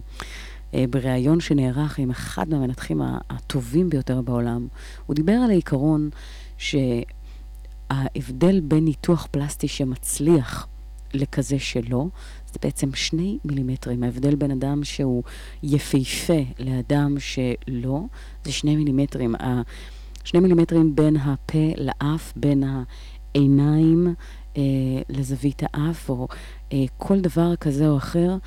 בריאיון 0.90 1.40
שנערך 1.40 2.00
עם 2.00 2.10
אחד 2.10 2.50
מהמנתחים 2.50 3.02
הטובים 3.30 3.90
ביותר 3.90 4.22
בעולם, 4.22 4.68
הוא 5.06 5.16
דיבר 5.16 5.32
על 5.32 5.50
העיקרון 5.50 6.10
שההבדל 6.58 8.60
בין 8.60 8.86
ניתוח 8.86 9.28
פלסטי 9.32 9.68
שמצליח 9.68 10.68
לכזה 11.14 11.60
שלא, 11.60 12.08
זה 12.54 12.60
בעצם 12.64 12.94
שני 12.94 13.38
מילימטרים. 13.46 14.04
ההבדל 14.04 14.36
בין 14.36 14.52
אדם 14.52 14.84
שהוא 14.84 15.24
יפהפה 15.64 16.44
לאדם 16.60 17.16
שלא, 17.20 18.02
זה 18.44 18.52
שני 18.52 18.76
מילימטרים. 18.76 19.36
שני 20.24 20.40
מילימטרים 20.40 20.96
בין 20.96 21.18
הפה 21.18 21.72
לאף, 21.78 22.34
בין 22.36 22.64
העיניים 23.34 24.14
אה, 24.58 24.62
לזווית 25.10 25.62
האף, 25.66 26.10
או 26.10 26.28
אה, 26.74 26.86
כל 26.98 27.20
דבר 27.20 27.56
כזה 27.56 27.88
או 27.88 27.98
אחר, 27.98 28.38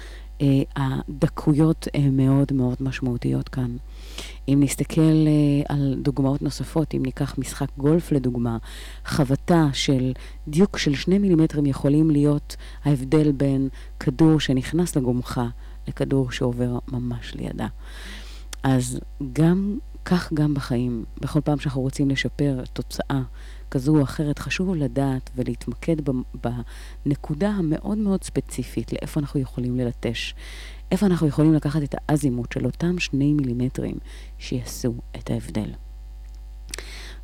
אה, 0.40 0.46
הדקויות 0.76 1.88
הן 1.94 2.16
מאוד 2.16 2.52
מאוד 2.52 2.76
משמעותיות 2.80 3.48
כאן. 3.48 3.76
אם 4.48 4.60
נסתכל 4.62 5.00
אה, 5.00 5.74
על 5.74 5.94
דוגמאות 6.02 6.42
נוספות, 6.42 6.94
אם 6.94 7.02
ניקח 7.02 7.38
משחק 7.38 7.68
גולף 7.78 8.12
לדוגמה, 8.12 8.58
חבטה 9.04 9.66
של 9.72 10.12
דיוק 10.48 10.78
של 10.78 10.94
שני 10.94 11.18
מילימטרים 11.18 11.66
יכולים 11.66 12.10
להיות 12.10 12.56
ההבדל 12.84 13.32
בין 13.32 13.68
כדור 14.00 14.40
שנכנס 14.40 14.96
לגומחה 14.96 15.48
לכדור 15.88 16.30
שעובר 16.30 16.78
ממש 16.92 17.34
לידה. 17.34 17.66
אז 18.62 19.00
גם 19.32 19.78
כך 20.04 20.32
גם 20.32 20.54
בחיים, 20.54 21.04
בכל 21.20 21.40
פעם 21.40 21.58
שאנחנו 21.58 21.80
רוצים 21.80 22.10
לשפר 22.10 22.62
תוצאה 22.72 23.22
כזו 23.70 23.96
או 23.96 24.02
אחרת, 24.02 24.38
חשוב 24.38 24.74
לדעת 24.74 25.30
ולהתמקד 25.36 25.96
בנקודה 27.06 27.48
המאוד 27.50 27.98
מאוד 27.98 28.24
ספציפית 28.24 28.92
לאיפה 28.92 29.20
אנחנו 29.20 29.40
יכולים 29.40 29.76
ללטש, 29.76 30.34
איפה 30.94 31.06
אנחנו 31.06 31.26
יכולים 31.26 31.54
לקחת 31.54 31.82
את 31.82 31.94
האזימות 31.98 32.52
של 32.52 32.66
אותם 32.66 32.98
שני 32.98 33.32
מילימטרים 33.32 33.94
שיעשו 34.38 34.94
את 35.16 35.30
ההבדל. 35.30 35.70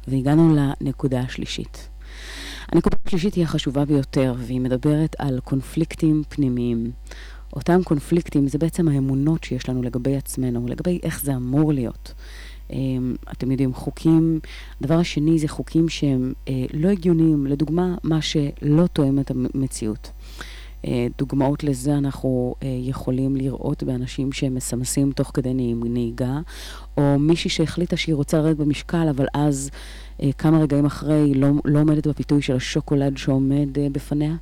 והגענו 0.08 0.56
לנקודה 0.56 1.20
השלישית. 1.20 1.88
הנקודה 2.68 2.96
השלישית 3.06 3.34
היא 3.34 3.44
החשובה 3.44 3.84
ביותר, 3.84 4.34
והיא 4.38 4.60
מדברת 4.60 5.16
על 5.18 5.40
קונפליקטים 5.44 6.22
פנימיים. 6.28 6.90
אותם 7.52 7.82
קונפליקטים 7.84 8.48
זה 8.48 8.58
בעצם 8.58 8.88
האמונות 8.88 9.44
שיש 9.44 9.68
לנו 9.68 9.82
לגבי 9.82 10.16
עצמנו, 10.16 10.66
לגבי 10.68 11.00
איך 11.02 11.22
זה 11.22 11.36
אמור 11.36 11.72
להיות. 11.72 12.14
אמ, 12.72 13.14
אתם 13.32 13.50
יודעים, 13.50 13.74
חוקים, 13.74 14.40
הדבר 14.80 14.98
השני 14.98 15.38
זה 15.38 15.48
חוקים 15.48 15.88
שהם 15.88 16.32
אה, 16.48 16.64
לא 16.72 16.88
הגיוניים, 16.88 17.46
לדוגמה, 17.46 17.94
מה 18.02 18.22
שלא 18.22 18.86
תואם 18.86 19.18
את 19.18 19.30
המציאות. 19.30 20.10
אה, 20.86 21.06
דוגמאות 21.18 21.64
לזה 21.64 21.98
אנחנו 21.98 22.54
אה, 22.62 22.68
יכולים 22.80 23.36
לראות 23.36 23.82
באנשים 23.82 24.32
שהם 24.32 24.54
מסמסים 24.54 25.12
תוך 25.12 25.30
כדי 25.34 25.74
נהיגה, 25.74 26.38
או 26.96 27.18
מישהי 27.18 27.50
שהחליטה 27.50 27.96
שהיא 27.96 28.14
רוצה 28.14 28.38
לרדת 28.38 28.56
במשקל, 28.56 29.08
אבל 29.10 29.26
אז 29.34 29.70
כמה 30.38 30.58
רגעים 30.58 30.86
אחרי 30.86 31.34
לא, 31.34 31.48
לא 31.64 31.78
עומדת 31.78 32.06
בפיתוי 32.06 32.42
של 32.42 32.56
השוקולד 32.56 33.16
שעומד 33.16 33.68
בפניה. 33.92 34.34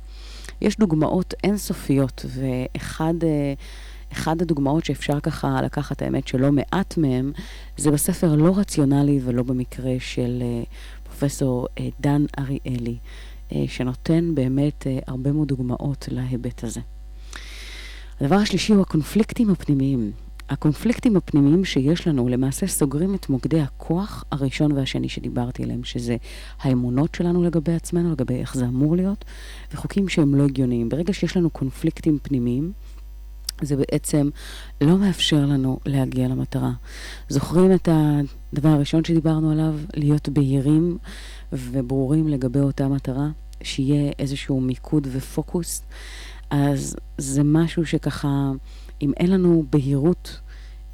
יש 0.61 0.77
דוגמאות 0.77 1.33
אינסופיות, 1.43 2.25
ואחד... 2.35 3.13
אחד 4.11 4.41
הדוגמאות 4.41 4.85
שאפשר 4.85 5.19
ככה 5.19 5.61
לקחת, 5.61 6.01
האמת 6.01 6.27
שלא 6.27 6.51
מעט 6.51 6.97
מהם, 6.97 7.31
זה 7.77 7.91
בספר 7.91 8.35
לא 8.35 8.57
רציונלי 8.57 9.19
ולא 9.23 9.43
במקרה 9.43 9.91
של 9.99 10.43
פרופסור 11.03 11.67
דן 11.99 12.25
אריאלי, 12.39 12.97
שנותן 13.67 14.35
באמת 14.35 14.87
uh, 14.87 15.03
הרבה 15.07 15.31
מאוד 15.31 15.47
דוגמאות 15.47 16.07
להיבט 16.11 16.63
הזה. 16.63 16.79
הדבר 18.21 18.35
השלישי 18.35 18.73
הוא 18.73 18.81
הקונפליקטים 18.81 19.49
הפנימיים. 19.49 20.11
הקונפליקטים 20.49 21.17
הפנימיים 21.17 21.65
שיש 21.65 22.07
לנו 22.07 22.29
למעשה 22.29 22.67
סוגרים 22.67 23.15
את 23.15 23.29
מוקדי 23.29 23.61
הכוח 23.61 24.23
הראשון 24.31 24.71
והשני 24.71 25.09
שדיברתי 25.09 25.63
עליהם, 25.63 25.83
שזה 25.83 26.15
האמונות 26.59 27.15
שלנו 27.15 27.43
לגבי 27.43 27.73
עצמנו, 27.73 28.11
לגבי 28.11 28.35
איך 28.35 28.55
זה 28.55 28.65
אמור 28.65 28.95
להיות, 28.95 29.25
וחוקים 29.73 30.09
שהם 30.09 30.35
לא 30.35 30.43
הגיוניים. 30.43 30.89
ברגע 30.89 31.13
שיש 31.13 31.37
לנו 31.37 31.49
קונפליקטים 31.49 32.17
פנימיים, 32.21 32.71
זה 33.61 33.75
בעצם 33.75 34.29
לא 34.81 34.97
מאפשר 34.97 35.45
לנו 35.45 35.79
להגיע 35.85 36.27
למטרה. 36.27 36.71
זוכרים 37.29 37.73
את 37.73 37.89
הדבר 37.91 38.69
הראשון 38.69 39.03
שדיברנו 39.03 39.51
עליו? 39.51 39.75
להיות 39.95 40.29
בהירים 40.29 40.97
וברורים 41.53 42.27
לגבי 42.27 42.59
אותה 42.59 42.87
מטרה? 42.87 43.29
שיהיה 43.63 44.11
איזשהו 44.19 44.61
מיקוד 44.61 45.07
ופוקוס? 45.11 45.83
אז 46.49 46.95
זה 47.17 47.41
משהו 47.43 47.85
שככה, 47.85 48.51
אם 49.01 49.11
אין 49.17 49.31
לנו 49.31 49.63
בהירות 49.69 50.39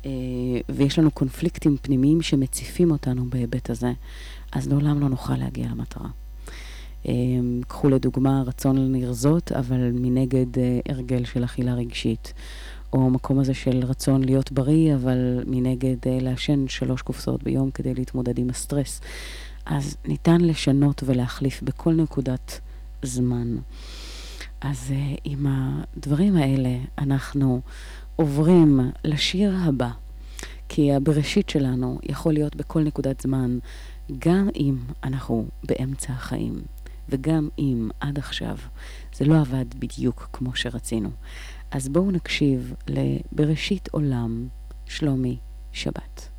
אה, 0.06 0.12
ויש 0.70 1.00
לנו 1.00 1.12
קונפליקטים 1.12 1.78
פנימיים 1.82 2.22
שמציפים 2.22 2.92
אותנו 2.92 3.30
בהיבט 3.30 3.70
הזה, 3.70 3.92
אז 4.52 4.68
לעולם 4.68 5.00
לא 5.00 5.10
נוכל 5.10 5.36
להגיע 5.36 5.68
למטרה. 5.68 6.10
אמ, 7.06 7.62
קחו 7.68 7.90
לדוגמה 7.90 8.44
רצון 8.46 8.92
לרזות, 8.94 9.52
אבל 9.52 9.92
מנגד 9.94 10.60
אה, 10.60 10.80
הרגל 10.90 11.26
של 11.26 11.44
אכילה 11.44 11.74
רגשית. 11.74 12.34
או 12.94 13.10
מקום 13.10 13.40
הזה 13.40 13.54
של 13.54 13.84
רצון 13.84 14.24
להיות 14.24 14.52
בריא, 14.52 14.96
אבל 14.96 15.44
מנגד 15.48 15.96
אה, 16.08 16.18
לעשן 16.22 16.68
שלוש 16.68 17.02
קופסאות 17.02 17.44
ביום 17.44 17.72
כדי 17.72 17.94
להתמודד 17.94 18.40
עם 18.40 18.50
הסטרס. 18.50 19.02
אז 19.66 19.98
ניתן 20.06 20.42
לשנות 20.42 21.04
ולהחליף 21.06 21.62
בכל 21.62 21.94
נקודת 21.94 22.60
זמן. 23.04 23.58
אז 24.62 24.92
uh, 24.92 25.20
עם 25.24 25.46
הדברים 25.50 26.36
האלה 26.36 26.78
אנחנו 26.98 27.62
עוברים 28.16 28.80
לשיר 29.04 29.56
הבא, 29.60 29.90
כי 30.70 30.94
הבראשית 30.94 31.50
שלנו 31.50 32.00
יכול 32.04 32.34
להיות 32.34 32.56
בכל 32.56 32.84
נקודת 32.84 33.22
זמן, 33.22 33.60
גם 34.20 34.50
אם 34.56 34.78
אנחנו 35.04 35.46
באמצע 35.64 36.14
החיים. 36.14 36.62
וגם 37.10 37.50
אם 37.60 37.90
עד 38.00 38.18
עכשיו 38.18 38.58
זה 39.16 39.26
לא 39.26 39.40
עבד 39.40 39.66
בדיוק 39.80 40.30
כמו 40.34 40.56
שרצינו. 40.56 41.10
אז 41.72 41.90
בואו 41.90 42.12
נקשיב 42.12 42.74
ל"בראשית 42.88 43.88
עולם" 43.92 44.48
שלומי 44.86 45.38
שבת. 45.72 46.35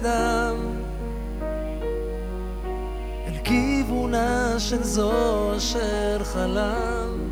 אדם. 0.00 0.56
אל 3.26 3.38
כיוונה 3.44 4.54
של 4.58 4.82
זו 4.82 5.56
אשר 5.56 6.24
חלם. 6.24 7.28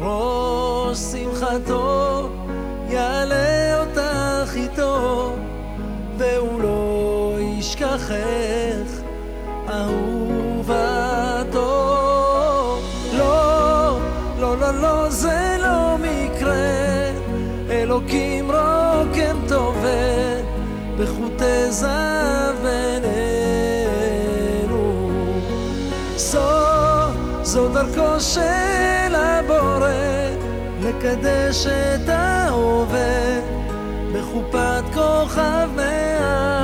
ראש 0.00 0.98
שמחתו 0.98 2.28
יעלה 2.88 3.80
אותך 3.80 4.56
איתו 4.56 5.32
והוא 6.18 6.60
לא 6.60 7.36
ישכחך 7.40 9.02
אהובתו. 9.68 10.76
לא, 13.18 13.98
לא, 14.38 14.58
לא, 14.58 14.70
לא, 14.80 15.10
זה 15.10 15.56
לא 15.60 15.96
מקרה. 15.98 16.86
אלוקים 17.70 18.45
זהב 21.76 22.56
בינינו. 22.62 23.10
זאת, 26.16 27.14
זו 27.42 27.68
דרכו 27.68 28.20
של 28.20 29.14
הבורא 29.14 29.88
לקדש 30.80 31.66
את 31.66 32.08
ההווה 32.08 33.40
בחופת 34.12 34.84
כוכב 34.94 35.68
מעלינו 35.76 36.55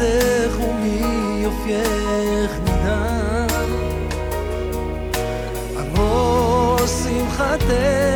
אוחז 0.00 0.06
ידך 0.06 0.60
ומיופייך 0.60 2.52
נדהם. 2.62 3.48
על 5.76 5.84
ראש 5.96 6.90
שמחתך 6.90 8.09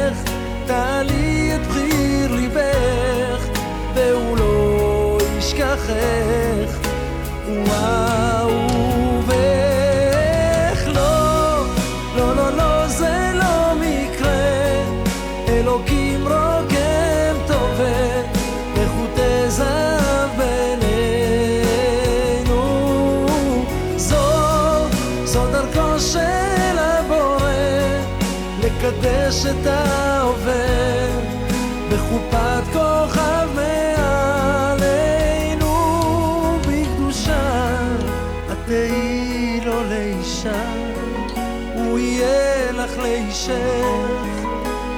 לאישך. 43.48 44.46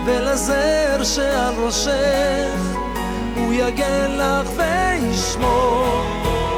ולזר 0.06 1.04
שעל 1.04 1.54
ראשך 1.54 2.76
הוא 3.36 3.52
יגן 3.52 4.10
לך 4.10 4.50
וישמור 4.56 6.04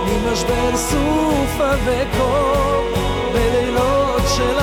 ממשבר 0.07 0.77
סופה 0.77 1.71
וקור 1.85 2.85
בלילות 3.33 4.23
של 4.37 4.59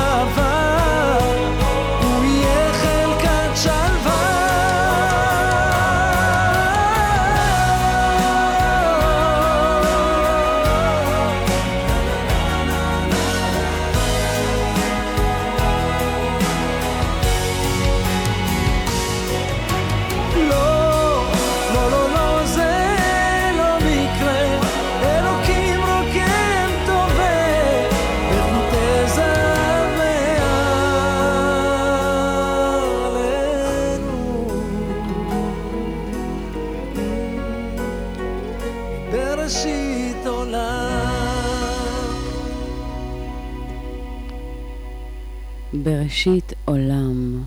בראשית 45.86 46.54
עולם, 46.66 47.44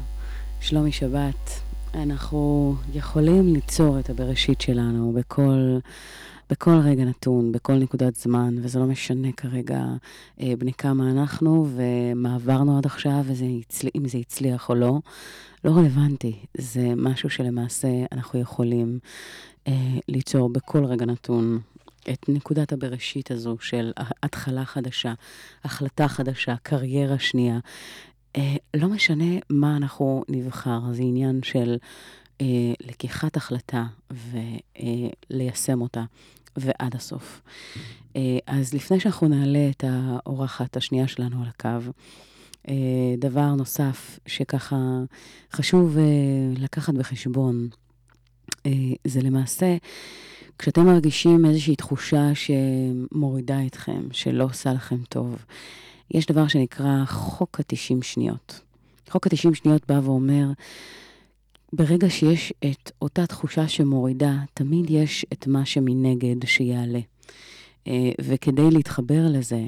שלומי 0.61 0.92
שבת, 0.92 1.51
אנחנו 1.94 2.74
יכולים 2.94 3.55
ליצור 3.55 3.98
את 3.98 4.11
הבראשית 4.11 4.61
שלנו 4.61 5.12
בכל, 5.12 5.79
בכל 6.51 6.79
רגע 6.85 7.05
נתון, 7.05 7.53
בכל 7.53 7.72
נקודת 7.72 8.16
זמן, 8.16 8.55
וזה 8.62 8.79
לא 8.79 8.85
משנה 8.85 9.33
כרגע 9.33 9.85
אה, 10.40 10.53
בני 10.59 10.72
כמה 10.72 11.11
אנחנו 11.11 11.66
ומה 11.77 12.35
עברנו 12.35 12.79
עד 12.79 12.87
עכשיו, 12.87 13.20
וזה 13.24 13.46
הצל... 13.61 13.88
אם 13.94 14.09
זה 14.09 14.18
הצליח 14.18 14.68
או 14.68 14.74
לא, 14.74 14.98
לא 15.64 15.70
רלוונטי. 15.70 16.37
זה 16.57 16.88
משהו 16.96 17.31
שלמעשה 17.31 17.88
אנחנו 18.12 18.40
יכולים 18.40 18.98
אה, 19.68 19.72
ליצור 20.09 20.48
בכל 20.48 20.85
רגע 20.85 21.07
נתון. 21.07 21.61
את 22.12 22.29
נקודת 22.29 22.72
הבראשית 22.72 23.31
הזו 23.31 23.57
של 23.61 23.92
התחלה 24.22 24.64
חדשה, 24.64 25.14
החלטה 25.64 26.09
חדשה, 26.09 26.55
קריירה 26.62 27.18
שנייה. 27.18 27.59
אה, 28.38 28.57
לא 28.74 28.88
משנה 28.88 29.38
מה 29.51 29.77
אנחנו 29.77 30.24
נבחר, 30.29 30.81
זה 30.92 31.03
עניין 31.03 31.40
של 31.42 31.77
אה, 32.40 32.46
לקיחת 32.81 33.37
החלטה 33.37 33.87
וליישם 35.31 35.81
אותה, 35.81 36.05
ועד 36.57 36.94
הסוף. 36.94 37.42
אה, 38.16 38.38
אז 38.46 38.74
לפני 38.74 39.01
שאנחנו 39.01 39.29
נעלה 39.29 39.70
את 39.70 39.85
האורחת 39.88 40.77
השנייה 40.77 41.09
שלנו 41.09 41.42
על 41.42 41.48
הקו, 41.48 41.90
אה, 42.68 42.74
דבר 43.18 43.55
נוסף 43.55 44.18
שככה 44.27 44.77
חשוב 45.53 45.98
אה, 45.98 46.05
לקחת 46.57 46.94
בחשבון, 46.94 47.68
אה, 48.66 48.72
זה 49.05 49.20
למעשה, 49.22 49.77
כשאתם 50.59 50.87
מרגישים 50.87 51.46
איזושהי 51.46 51.77
תחושה 51.77 52.31
שמורידה 52.35 53.66
אתכם, 53.66 54.03
שלא 54.12 54.44
עושה 54.44 54.72
לכם 54.72 54.96
טוב, 55.09 55.37
יש 56.10 56.26
דבר 56.26 56.48
שנקרא 56.48 57.04
חוק 57.04 57.60
ה-90 57.60 58.02
שניות. 58.02 58.60
חוק 59.10 59.26
ה-90 59.26 59.54
שניות 59.54 59.86
בא 59.88 60.00
ואומר, 60.04 60.46
ברגע 61.72 62.10
שיש 62.10 62.52
את 62.70 62.90
אותה 63.02 63.26
תחושה 63.26 63.68
שמורידה, 63.68 64.34
תמיד 64.54 64.90
יש 64.90 65.26
את 65.32 65.46
מה 65.46 65.66
שמנגד 65.66 66.46
שיעלה. 66.46 67.00
אה, 67.86 68.10
וכדי 68.20 68.70
להתחבר 68.70 69.26
לזה, 69.28 69.66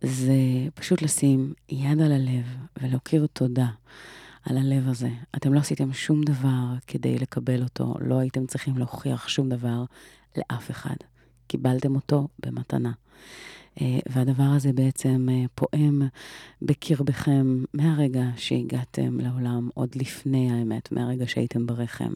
זה 0.00 0.34
פשוט 0.74 1.02
לשים 1.02 1.52
יד 1.68 2.00
על 2.00 2.12
הלב 2.12 2.44
ולהכיר 2.82 3.26
תודה 3.32 3.68
על 4.42 4.58
הלב 4.58 4.88
הזה. 4.88 5.10
אתם 5.36 5.54
לא 5.54 5.60
עשיתם 5.60 5.92
שום 5.92 6.22
דבר 6.24 6.64
כדי 6.86 7.18
לקבל 7.18 7.62
אותו, 7.62 7.94
לא 8.00 8.18
הייתם 8.18 8.46
צריכים 8.46 8.78
להוכיח 8.78 9.28
שום 9.28 9.48
דבר 9.48 9.84
לאף 10.36 10.70
אחד. 10.70 10.96
קיבלתם 11.46 11.94
אותו 11.94 12.28
במתנה. 12.46 12.92
אה, 13.80 13.98
והדבר 14.08 14.42
הזה 14.56 14.72
בעצם 14.72 15.28
אה, 15.30 15.44
פועם 15.54 16.02
בקרבכם 16.62 17.64
מהרגע 17.74 18.24
שהגעתם 18.36 19.20
לעולם, 19.20 19.68
עוד 19.74 19.88
לפני 19.96 20.52
האמת, 20.52 20.92
מהרגע 20.92 21.26
שהייתם 21.26 21.66
ברחם. 21.66 22.12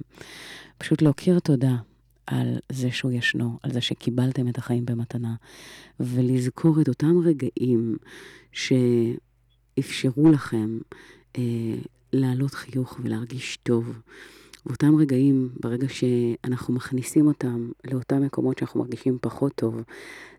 פשוט 0.78 1.02
להכיר 1.02 1.38
תודה 1.38 1.76
על 2.26 2.58
זה 2.72 2.90
שהוא 2.90 3.12
ישנו, 3.12 3.58
על 3.62 3.72
זה 3.72 3.80
שקיבלתם 3.80 4.48
את 4.48 4.58
החיים 4.58 4.86
במתנה, 4.86 5.34
ולזכור 6.00 6.80
את 6.80 6.88
אותם 6.88 7.18
רגעים 7.24 7.96
שאפשרו 8.52 10.30
לכם 10.30 10.78
אה, 11.38 11.42
להעלות 12.12 12.54
חיוך 12.54 13.00
ולהרגיש 13.02 13.56
טוב. 13.62 14.00
ואותם 14.66 14.96
רגעים, 14.96 15.48
ברגע 15.60 15.86
שאנחנו 15.88 16.74
מכניסים 16.74 17.26
אותם 17.26 17.68
לאותם 17.84 18.22
מקומות 18.22 18.58
שאנחנו 18.58 18.80
מרגישים 18.80 19.18
פחות 19.20 19.52
טוב, 19.54 19.82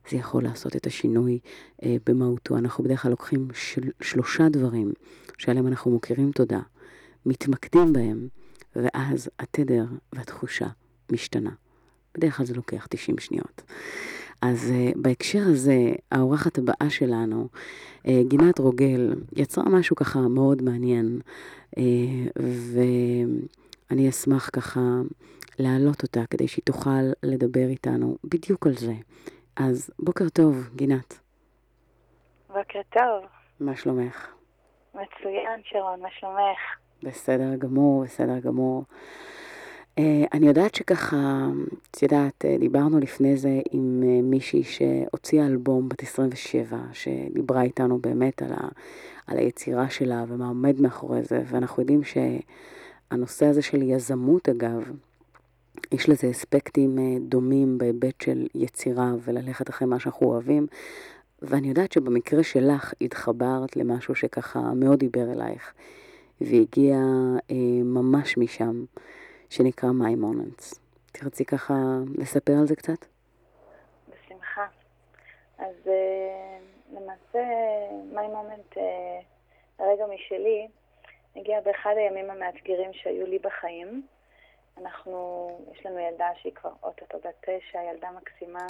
זה 0.10 0.18
יכול 0.18 0.44
לעשות 0.44 0.76
את 0.76 0.88
השינוי 0.88 1.40
אה, 1.84 1.96
במהותו. 2.06 2.58
אנחנו 2.58 2.84
בדרך 2.84 3.02
כלל 3.02 3.12
לוקחים 3.12 3.48
של, 3.54 3.90
שלושה 4.02 4.50
דברים 4.50 4.92
שעליהם 5.38 5.68
אנחנו 5.68 5.92
מוכירים 5.92 6.32
תודה, 6.32 6.60
מתמקדים 7.26 7.94
בהם, 7.94 8.28
ואז 8.76 9.30
התדר 9.40 9.86
והתחושה 10.14 10.68
משתנה. 11.12 11.52
בדרך 12.16 12.38
כלל 12.38 12.46
זה 12.46 12.54
לוקח 12.54 12.88
90 12.90 13.20
שניות. 13.20 13.62
אז 14.42 14.70
uh, 14.70 14.98
בהקשר 14.98 15.44
הזה, 15.48 15.92
האורחת 16.12 16.58
הבאה 16.58 16.90
שלנו, 16.90 17.48
uh, 18.00 18.08
גינת 18.28 18.60
רוגל, 18.60 19.14
יצרה 19.36 19.70
משהו 19.70 19.96
ככה 19.96 20.20
מאוד 20.20 20.62
מעניין, 20.62 21.20
uh, 21.76 21.80
ואני 23.90 24.10
אשמח 24.10 24.50
ככה 24.54 25.02
להעלות 25.60 26.04
אותה 26.04 26.24
כדי 26.30 26.48
שהיא 26.48 26.64
תוכל 26.66 27.02
לדבר 27.24 27.68
איתנו 27.68 28.18
בדיוק 28.24 28.68
על 28.68 28.78
זה. 28.78 28.94
אז 29.56 29.92
בוקר 30.00 30.30
טוב, 30.30 30.70
גינת. 30.76 31.20
בוקר 32.48 32.82
טוב, 32.90 33.26
מה 33.60 33.76
שלומך? 33.76 34.28
מצוין 34.94 35.62
שרון, 35.64 36.02
מה 36.02 36.08
שלומך? 36.20 36.60
בסדר 37.04 37.56
גמור, 37.56 38.04
בסדר 38.04 38.40
גמור. 38.40 38.84
Uh, 40.00 40.04
אני 40.34 40.48
יודעת 40.48 40.76
שככה, 40.76 41.48
את 41.92 42.04
יודעת, 42.04 42.46
uh, 42.46 42.60
דיברנו 42.60 43.00
לפני 43.00 43.38
זה 43.38 43.60
עם 43.72 44.04
uh, 44.04 44.24
מישהי 44.24 44.64
שהוציאה 44.64 45.46
אלבום 45.46 45.90
בת 45.90 46.04
27, 46.04 46.78
שדיברה 46.94 47.62
איתנו 47.62 47.98
באמת 48.00 48.42
על, 48.42 48.54
ה, 48.54 48.68
על 49.28 49.38
היצירה 49.38 49.90
שלה 49.90 50.24
ומה 50.28 50.48
עומד 50.48 50.82
מאחורי 50.82 51.24
זה, 51.24 51.44
ואנחנו 51.46 51.82
יודעים 51.82 52.02
שהנושא 52.04 53.46
הזה 53.46 53.62
של 53.62 53.82
יזמות, 53.82 54.50
אגב, 54.50 54.92
יש 55.92 56.10
לזה 56.10 56.30
אספקטים 56.32 57.00
אה, 57.00 57.04
דומים 57.20 57.78
בהיבט 57.78 58.22
של 58.22 58.48
יצירה 58.56 59.12
וללכת 59.24 59.70
אחרי 59.70 59.88
מה 59.88 60.00
שאנחנו 60.00 60.28
אוהבים. 60.28 60.68
ואני 61.42 61.68
יודעת 61.68 61.92
שבמקרה 61.92 62.44
שלך 62.44 62.94
התחברת 63.02 63.76
למשהו 63.76 64.16
שככה 64.16 64.60
מאוד 64.60 65.00
דיבר 65.00 65.32
אלייך, 65.32 65.74
והגיע 66.42 66.96
אה, 67.52 67.84
ממש 67.84 68.38
משם, 68.38 68.86
שנקרא 69.50 69.90
My 69.90 70.24
Moments. 70.24 70.80
תרצי 71.12 71.46
ככה 71.46 71.74
לספר 72.18 72.54
על 72.54 72.68
זה 72.68 72.76
קצת? 72.76 73.06
בשמחה. 74.10 74.66
אז 75.58 75.76
אה, 75.88 76.58
למעשה, 76.94 77.40
My 78.14 78.36
Moment, 78.36 78.78
אה, 78.78 79.20
הרגע 79.80 80.04
משלי, 80.16 80.68
הגיע 81.36 81.62
באחד 81.62 81.94
הימים 81.98 82.30
המאתגרים 82.30 82.94
שהיו 82.94 83.26
לי 83.28 83.40
בחיים. 83.40 84.04
אנחנו, 84.78 85.50
יש 85.74 85.86
לנו 85.86 86.00
ילדה 86.00 86.30
שהיא 86.36 86.54
כבר 86.54 86.72
אוטוטו 86.84 87.18
בת 87.18 87.36
תשע, 87.42 87.84
ילדה 87.84 88.12
מקסימה, 88.12 88.66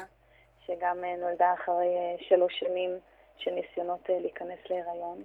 שגם 0.66 1.04
אה, 1.04 1.16
נולדה 1.16 1.54
אחרי 1.54 1.98
אה, 1.98 2.16
שלוש 2.20 2.60
שנים 2.60 3.00
של 3.38 3.52
ניסיונות 3.52 4.10
אה, 4.10 4.20
להיכנס 4.20 4.60
להיריון. 4.70 5.24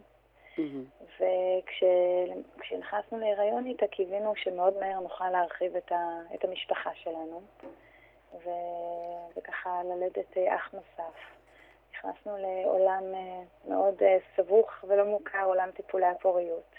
וכשנכנסנו 2.58 3.18
להיריון 3.18 3.66
איתה 3.66 3.86
קיווינו 3.86 4.36
שמאוד 4.36 4.74
מהר 4.80 5.00
נוכל 5.00 5.30
להרחיב 5.30 5.76
את, 5.76 5.92
ה, 5.92 6.20
את 6.34 6.44
המשפחה 6.44 6.90
שלנו 6.94 7.42
ו, 8.32 8.50
וככה 9.36 9.80
ללדת 9.84 10.36
אח 10.56 10.70
נוסף. 10.72 11.16
נכנסנו 11.92 12.36
לעולם 12.38 13.02
מאוד 13.68 14.02
סבוך 14.36 14.84
ולא 14.88 15.04
מוכר, 15.04 15.44
עולם 15.44 15.70
טיפולי 15.70 16.06
הפוריות. 16.06 16.74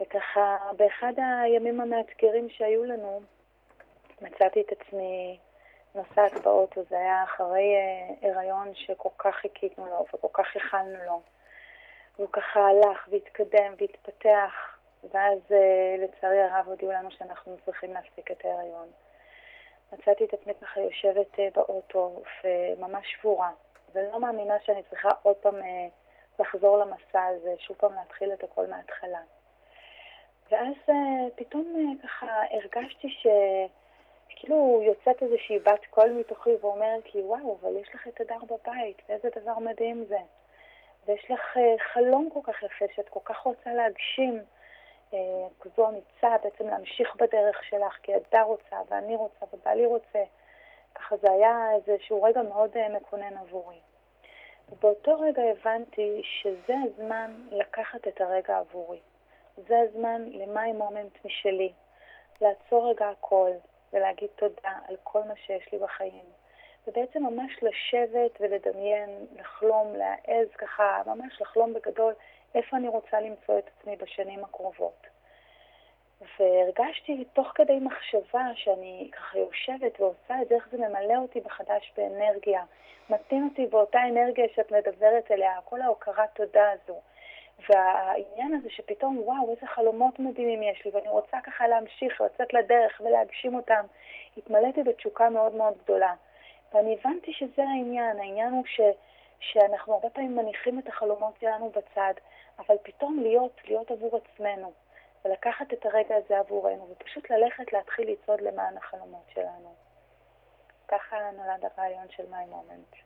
וככה 0.00 0.56
באחד 0.76 1.12
הימים 1.16 1.80
המאתגרים 1.80 2.48
שהיו 2.48 2.84
לנו 2.84 3.20
מצאתי 4.22 4.60
את 4.60 4.72
עצמי 4.72 5.38
נוסעת 5.94 6.42
באוטו, 6.42 6.82
זה 6.90 6.98
היה 6.98 7.24
אחרי 7.24 7.74
אה, 7.74 8.30
הריון 8.30 8.74
שכל 8.74 9.08
כך 9.18 9.34
חיכינו 9.34 9.86
לו 9.86 10.06
וכל 10.14 10.28
כך 10.32 10.54
ייחלנו 10.54 10.98
לו. 11.06 11.22
והוא 12.18 12.28
ככה 12.32 12.60
הלך 12.60 13.08
והתקדם 13.10 13.74
והתפתח, 13.78 14.78
ואז 15.10 15.38
אה, 15.50 15.96
לצערי 15.98 16.42
הרב 16.42 16.68
הודיעו 16.68 16.92
לנו 16.92 17.10
שאנחנו 17.10 17.56
צריכים 17.64 17.92
להפסיק 17.92 18.30
את 18.30 18.44
ההריון. 18.44 18.88
מצאתי 19.92 20.24
את 20.24 20.34
עצמי 20.34 20.52
ככה 20.62 20.80
יושבת 20.80 21.38
אה, 21.38 21.48
באוטו 21.54 22.22
וממש 22.44 23.06
שבורה, 23.12 23.50
ולא 23.92 24.20
מאמינה 24.20 24.54
שאני 24.64 24.82
צריכה 24.90 25.08
עוד 25.22 25.36
פעם 25.36 25.54
לחזור 26.38 26.78
למסע 26.78 27.24
הזה, 27.24 27.54
שוב 27.58 27.76
פעם 27.76 27.94
להתחיל 27.94 28.32
את 28.32 28.44
הכל 28.44 28.66
מההתחלה. 28.66 29.20
ואז 30.50 30.74
אה, 30.88 30.94
פתאום 31.34 31.74
אה, 31.76 32.08
ככה 32.08 32.26
הרגשתי 32.50 33.08
ש... 33.08 33.26
כאילו 34.38 34.82
יוצאת 34.82 35.22
איזושהי 35.22 35.58
בת 35.58 35.86
קול 35.90 36.12
מתוכי 36.12 36.50
ואומרת 36.60 37.14
לי, 37.14 37.22
וואו, 37.22 37.58
אבל 37.60 37.76
יש 37.76 37.88
לך 37.94 38.08
את 38.08 38.20
הדר 38.20 38.38
בבית, 38.44 39.02
ואיזה 39.08 39.28
דבר 39.36 39.58
מדהים 39.58 40.04
זה. 40.04 40.18
ויש 41.06 41.30
לך 41.30 41.56
uh, 41.56 41.60
חלום 41.92 42.28
כל 42.32 42.40
כך 42.42 42.62
יפה 42.62 42.84
שאת 42.94 43.08
כל 43.08 43.20
כך 43.24 43.38
רוצה 43.38 43.74
להגשים, 43.74 44.42
כזו 45.60 45.88
אמיצה 45.88 46.36
בעצם 46.42 46.66
להמשיך 46.66 47.16
בדרך 47.16 47.64
שלך, 47.64 47.98
כי 48.02 48.12
הדר 48.14 48.42
רוצה, 48.42 48.76
ואני 48.90 49.16
רוצה, 49.16 49.46
ובעלי 49.52 49.86
רוצה. 49.86 50.24
ככה 50.94 51.16
זה 51.16 51.30
היה 51.30 51.68
איזשהו 51.74 52.22
רגע 52.22 52.42
מאוד 52.42 52.70
מקונן 52.88 53.36
עבורי. 53.36 53.78
ובאותו 54.72 55.20
רגע 55.20 55.42
הבנתי 55.42 56.22
שזה 56.24 56.74
הזמן 56.84 57.34
לקחת 57.50 58.08
את 58.08 58.20
הרגע 58.20 58.58
עבורי. 58.58 59.00
זה 59.56 59.78
הזמן 59.80 60.22
למיי 60.30 60.72
מומנט 60.72 61.24
משלי. 61.24 61.72
לעצור 62.40 62.90
רגע 62.90 63.08
הכל, 63.08 63.50
ולהגיד 63.92 64.28
תודה 64.36 64.72
על 64.88 64.96
כל 65.02 65.22
מה 65.22 65.36
שיש 65.36 65.72
לי 65.72 65.78
בחיים. 65.78 66.24
ובעצם 66.86 67.22
ממש 67.22 67.62
לשבת 67.62 68.40
ולדמיין, 68.40 69.26
לחלום, 69.36 69.96
להעז 69.96 70.48
ככה, 70.58 71.02
ממש 71.06 71.40
לחלום 71.40 71.74
בגדול 71.74 72.14
איפה 72.54 72.76
אני 72.76 72.88
רוצה 72.88 73.20
למצוא 73.20 73.58
את 73.58 73.64
עצמי 73.66 73.96
בשנים 73.96 74.44
הקרובות. 74.44 75.06
והרגשתי 76.38 77.24
תוך 77.32 77.52
כדי 77.54 77.78
מחשבה 77.80 78.44
שאני 78.54 79.10
ככה 79.12 79.38
יושבת 79.38 80.00
ועושה 80.00 80.42
את 80.42 80.48
זה, 80.48 80.54
איך 80.54 80.68
זה 80.70 80.78
ממלא 80.78 81.16
אותי 81.16 81.40
מחדש 81.44 81.92
באנרגיה, 81.96 82.64
מתאים 83.10 83.48
אותי 83.50 83.66
באותה 83.66 83.98
אנרגיה 84.08 84.46
שאת 84.54 84.72
מדברת 84.72 85.30
אליה, 85.30 85.58
כל 85.64 85.82
ההוקרת 85.82 86.28
תודה 86.34 86.70
הזו. 86.70 87.00
והעניין 87.68 88.54
הזה 88.54 88.70
שפתאום, 88.70 89.18
וואו, 89.18 89.50
איזה 89.50 89.66
חלומות 89.66 90.18
מדהימים 90.18 90.62
יש 90.62 90.84
לי, 90.84 90.90
ואני 90.90 91.08
רוצה 91.08 91.40
ככה 91.40 91.68
להמשיך, 91.68 92.20
לצאת 92.20 92.54
לדרך 92.54 93.00
ולהגשים 93.04 93.54
אותם, 93.54 93.84
התמלאתי 94.36 94.82
בתשוקה 94.82 95.30
מאוד 95.30 95.54
מאוד 95.54 95.74
גדולה. 95.84 96.14
ואני 96.74 96.96
הבנתי 97.00 97.32
שזה 97.32 97.62
העניין, 97.62 98.18
העניין 98.18 98.52
הוא 98.52 98.64
ש, 98.66 98.80
שאנחנו 99.40 99.94
הרבה 99.94 100.10
פעמים 100.10 100.36
מניחים 100.36 100.78
את 100.78 100.88
החלומות 100.88 101.34
שלנו 101.40 101.70
בצד, 101.70 102.14
אבל 102.58 102.76
פתאום 102.82 103.20
להיות, 103.22 103.60
להיות 103.64 103.90
עבור 103.90 104.16
עצמנו, 104.16 104.72
ולקחת 105.24 105.72
את 105.72 105.86
הרגע 105.86 106.16
הזה 106.16 106.38
עבורנו, 106.38 106.88
ופשוט 106.90 107.30
ללכת 107.30 107.72
להתחיל 107.72 108.10
לצעוד 108.10 108.40
למען 108.40 108.76
החלומות 108.76 109.24
שלנו. 109.34 109.74
ככה 110.88 111.16
נולד 111.36 111.64
הרעיון 111.64 112.06
של 112.10 112.22
My 112.22 112.52
Moment. 112.52 113.05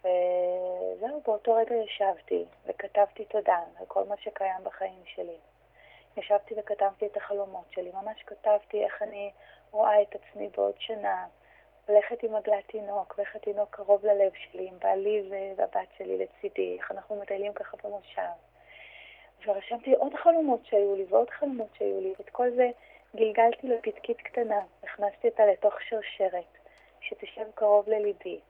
וזהו, 0.00 1.20
באותו 1.26 1.54
רגע 1.54 1.74
ישבתי 1.74 2.44
וכתבתי 2.66 3.24
תודה 3.24 3.58
על 3.78 3.86
כל 3.86 4.04
מה 4.04 4.16
שקיים 4.16 4.64
בחיים 4.64 5.02
שלי. 5.04 5.36
ישבתי 6.16 6.54
וכתבתי 6.56 7.06
את 7.06 7.16
החלומות 7.16 7.64
שלי, 7.70 7.90
ממש 7.94 8.22
כתבתי 8.26 8.84
איך 8.84 9.02
אני 9.02 9.30
רואה 9.70 10.02
את 10.02 10.14
עצמי 10.14 10.48
בעוד 10.56 10.74
שנה, 10.78 11.26
הולכת 11.86 12.22
עם 12.22 12.34
עגלת 12.34 12.64
תינוק, 12.66 13.14
ואיך 13.18 13.36
התינוק 13.36 13.68
קרוב 13.70 14.06
ללב 14.06 14.32
שלי, 14.34 14.68
עם 14.68 14.78
בעלי 14.78 15.30
והבת 15.56 15.88
שלי 15.98 16.18
לצידי, 16.18 16.76
איך 16.78 16.90
אנחנו 16.90 17.20
מטיילים 17.22 17.52
ככה 17.52 17.76
במושב. 17.84 18.30
ורשמתי 19.46 19.94
עוד 19.94 20.14
חלומות 20.14 20.66
שהיו 20.66 20.96
לי 20.96 21.04
ועוד 21.08 21.30
חלומות 21.30 21.68
שהיו 21.78 22.00
לי, 22.00 22.14
ואת 22.18 22.30
כל 22.30 22.50
זה 22.50 22.70
גלגלתי 23.16 23.68
לפתקית 23.68 24.20
קטנה, 24.20 24.60
הכנסתי 24.82 25.28
אותה 25.28 25.46
לתוך 25.46 25.74
שרשרת, 25.82 26.58
שתשב 27.00 27.44
קרוב 27.54 27.88
לליבי, 27.88 28.40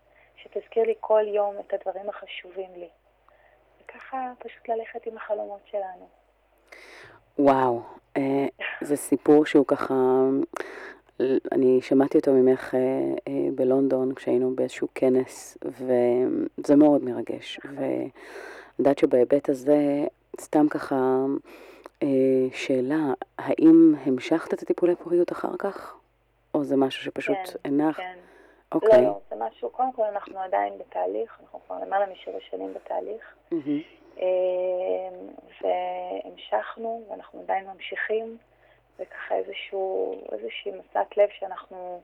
שתזכיר 0.43 0.83
לי 0.85 0.95
כל 1.01 1.23
יום 1.27 1.57
את 1.61 1.75
הדברים 1.75 2.09
החשובים 2.09 2.71
לי. 2.77 2.89
וככה 3.85 4.33
פשוט 4.39 4.69
ללכת 4.69 5.07
עם 5.07 5.17
החלומות 5.17 5.61
שלנו. 5.71 6.09
וואו, 7.39 7.83
אה, 8.17 8.47
זה 8.81 8.97
סיפור 8.97 9.47
שהוא 9.47 9.67
ככה, 9.67 9.95
אני 11.53 11.81
שמעתי 11.83 12.19
אותו 12.19 12.33
ממך 12.33 12.75
אה, 12.75 12.81
אה, 13.29 13.49
בלונדון 13.55 14.15
כשהיינו 14.15 14.57
באיזשהו 14.57 14.89
כנס, 14.95 15.59
וזה 15.65 16.77
מאוד 16.77 17.05
מרגש. 17.05 17.61
ואני 17.65 18.11
יודעת 18.79 18.99
שבהיבט 18.99 19.49
הזה, 19.49 20.07
סתם 20.41 20.69
ככה, 20.69 21.25
שאלה, 22.53 23.13
האם 23.39 23.95
המשכת 24.05 24.55
את 24.55 24.63
הטיפולי 24.63 24.95
פוריות 24.97 25.33
אחר 25.33 25.57
כך? 25.59 25.95
או 26.55 26.65
זה 26.65 26.77
משהו 26.77 27.05
שפשוט 27.05 27.37
כן, 27.37 27.59
הנח? 27.65 27.97
כן. 27.97 28.19
אוקיי. 28.75 29.03
לא, 29.03 29.07
לא, 29.07 29.19
זה 29.31 29.37
משהו, 29.39 29.71
קודם 29.71 29.93
כל 29.93 30.05
אנחנו 30.05 30.41
עדיין 30.41 30.79
בתהליך, 30.79 31.39
אנחנו 31.43 31.61
כבר 31.67 31.79
למעלה 31.79 32.07
משבע 32.07 32.41
שנים 32.41 32.75
בתהליך. 32.75 33.35
אמ, 34.19 34.25
והמשכנו, 35.61 37.05
ואנחנו 37.11 37.41
עדיין 37.41 37.67
ממשיכים, 37.67 38.37
וככה 38.99 39.35
איזשהו, 39.35 40.15
איזושהי 40.33 40.73
מסעת 40.73 41.17
לב 41.17 41.29
שאנחנו 41.39 42.01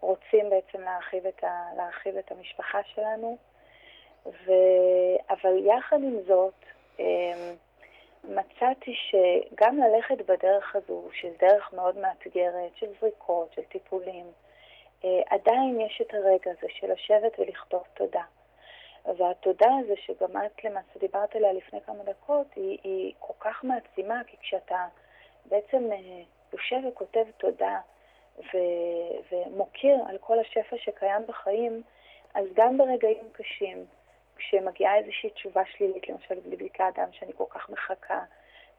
רוצים 0.00 0.50
בעצם 0.50 0.80
להרחיב 0.80 1.26
את, 1.26 1.44
ה, 1.44 1.64
להרחיב 1.76 2.16
את 2.16 2.32
המשפחה 2.32 2.82
שלנו. 2.82 3.36
ו... 4.26 4.52
אבל 5.30 5.66
יחד 5.66 5.96
עם 6.02 6.16
זאת, 6.26 6.54
אמ, 6.98 7.54
מצאתי 8.24 8.94
שגם 8.94 9.78
ללכת 9.78 10.26
בדרך 10.26 10.76
הזו, 10.76 11.08
שהיא 11.12 11.32
דרך 11.40 11.72
מאוד 11.72 11.98
מאתגרת, 11.98 12.76
של 12.76 12.86
זריקות, 13.00 13.52
של 13.52 13.62
טיפולים, 13.62 14.26
עדיין 15.26 15.80
יש 15.80 16.00
את 16.00 16.14
הרגע 16.14 16.50
הזה 16.50 16.66
של 16.68 16.92
לשבת 16.92 17.38
ולכתוב 17.38 17.82
תודה. 17.94 18.22
והתודה 19.16 19.68
הזו 19.80 19.94
שגם 19.96 20.36
את 20.46 20.64
למעשה 20.64 20.98
דיברת 20.98 21.36
עליה 21.36 21.52
לפני 21.52 21.80
כמה 21.80 22.04
דקות, 22.04 22.46
היא, 22.56 22.78
היא 22.84 23.12
כל 23.18 23.32
כך 23.40 23.64
מעצימה, 23.64 24.20
כי 24.26 24.36
כשאתה 24.36 24.86
בעצם 25.44 25.92
אה, 25.92 26.22
יושב 26.52 26.76
וכותב 26.88 27.24
תודה 27.36 27.80
ו, 28.38 28.56
ומוקיר 29.32 29.96
על 30.08 30.18
כל 30.18 30.38
השפע 30.38 30.76
שקיים 30.78 31.22
בחיים, 31.28 31.82
אז 32.34 32.44
גם 32.54 32.78
ברגעים 32.78 33.28
קשים, 33.32 33.84
כשמגיעה 34.36 34.96
איזושהי 34.96 35.30
תשובה 35.30 35.62
שלילית, 35.66 36.08
למשל 36.08 36.34
בבדיקה 36.34 36.88
דם 36.94 37.08
שאני 37.12 37.32
כל 37.36 37.44
כך 37.48 37.70
מחכה, 37.70 38.20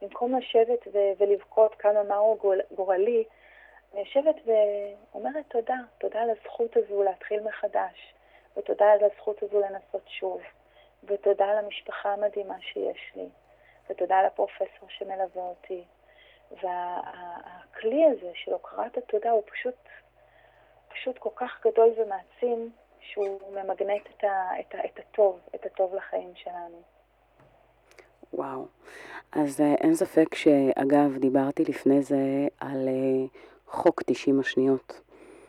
במקום 0.01 0.35
לשבת 0.35 0.87
ו- 0.93 1.11
ולבכות 1.17 1.75
כמה 1.75 2.03
מהו 2.03 2.37
גול- 2.41 2.61
גורלי, 2.75 3.23
אני 3.93 3.99
יושבת 3.99 4.35
ואומרת 4.45 5.45
תודה, 5.47 5.77
תודה 5.97 6.21
על 6.21 6.29
הזכות 6.29 6.77
הזו 6.77 7.03
להתחיל 7.03 7.39
מחדש, 7.43 8.13
ותודה 8.57 8.85
על 8.91 8.99
הזכות 9.03 9.43
הזו 9.43 9.59
לנסות 9.59 10.07
שוב, 10.07 10.41
ותודה 11.03 11.45
על 11.45 11.57
המשפחה 11.57 12.13
המדהימה 12.13 12.55
שיש 12.61 13.11
לי, 13.15 13.29
ותודה 13.89 14.17
על 14.17 14.25
הפרופסור 14.25 14.89
שמלווה 14.89 15.43
אותי, 15.43 15.83
והכלי 16.51 18.05
הזה 18.05 18.31
של 18.33 18.53
הוקרת 18.53 18.97
התודה 18.97 19.31
הוא 19.31 19.43
פשוט, 19.51 19.75
פשוט 20.89 21.17
כל 21.17 21.29
כך 21.35 21.65
גדול 21.67 21.89
ומעצים, 21.97 22.71
שהוא 23.01 23.39
ממגנט 23.51 24.07
את, 24.17 24.23
ה, 24.23 24.59
את, 24.59 24.75
ה, 24.75 24.85
את 24.85 24.99
הטוב, 24.99 25.39
את 25.55 25.65
הטוב 25.65 25.95
לחיים 25.95 26.31
שלנו. 26.35 26.81
וואו. 28.33 28.65
אז 29.31 29.61
אה, 29.61 29.75
אין 29.81 29.95
ספק 29.95 30.35
שאגב, 30.35 31.17
דיברתי 31.17 31.63
לפני 31.63 32.01
זה 32.01 32.47
על 32.59 32.87
אה, 32.87 33.25
חוק 33.71 34.01
90 34.05 34.39
השניות. 34.39 35.01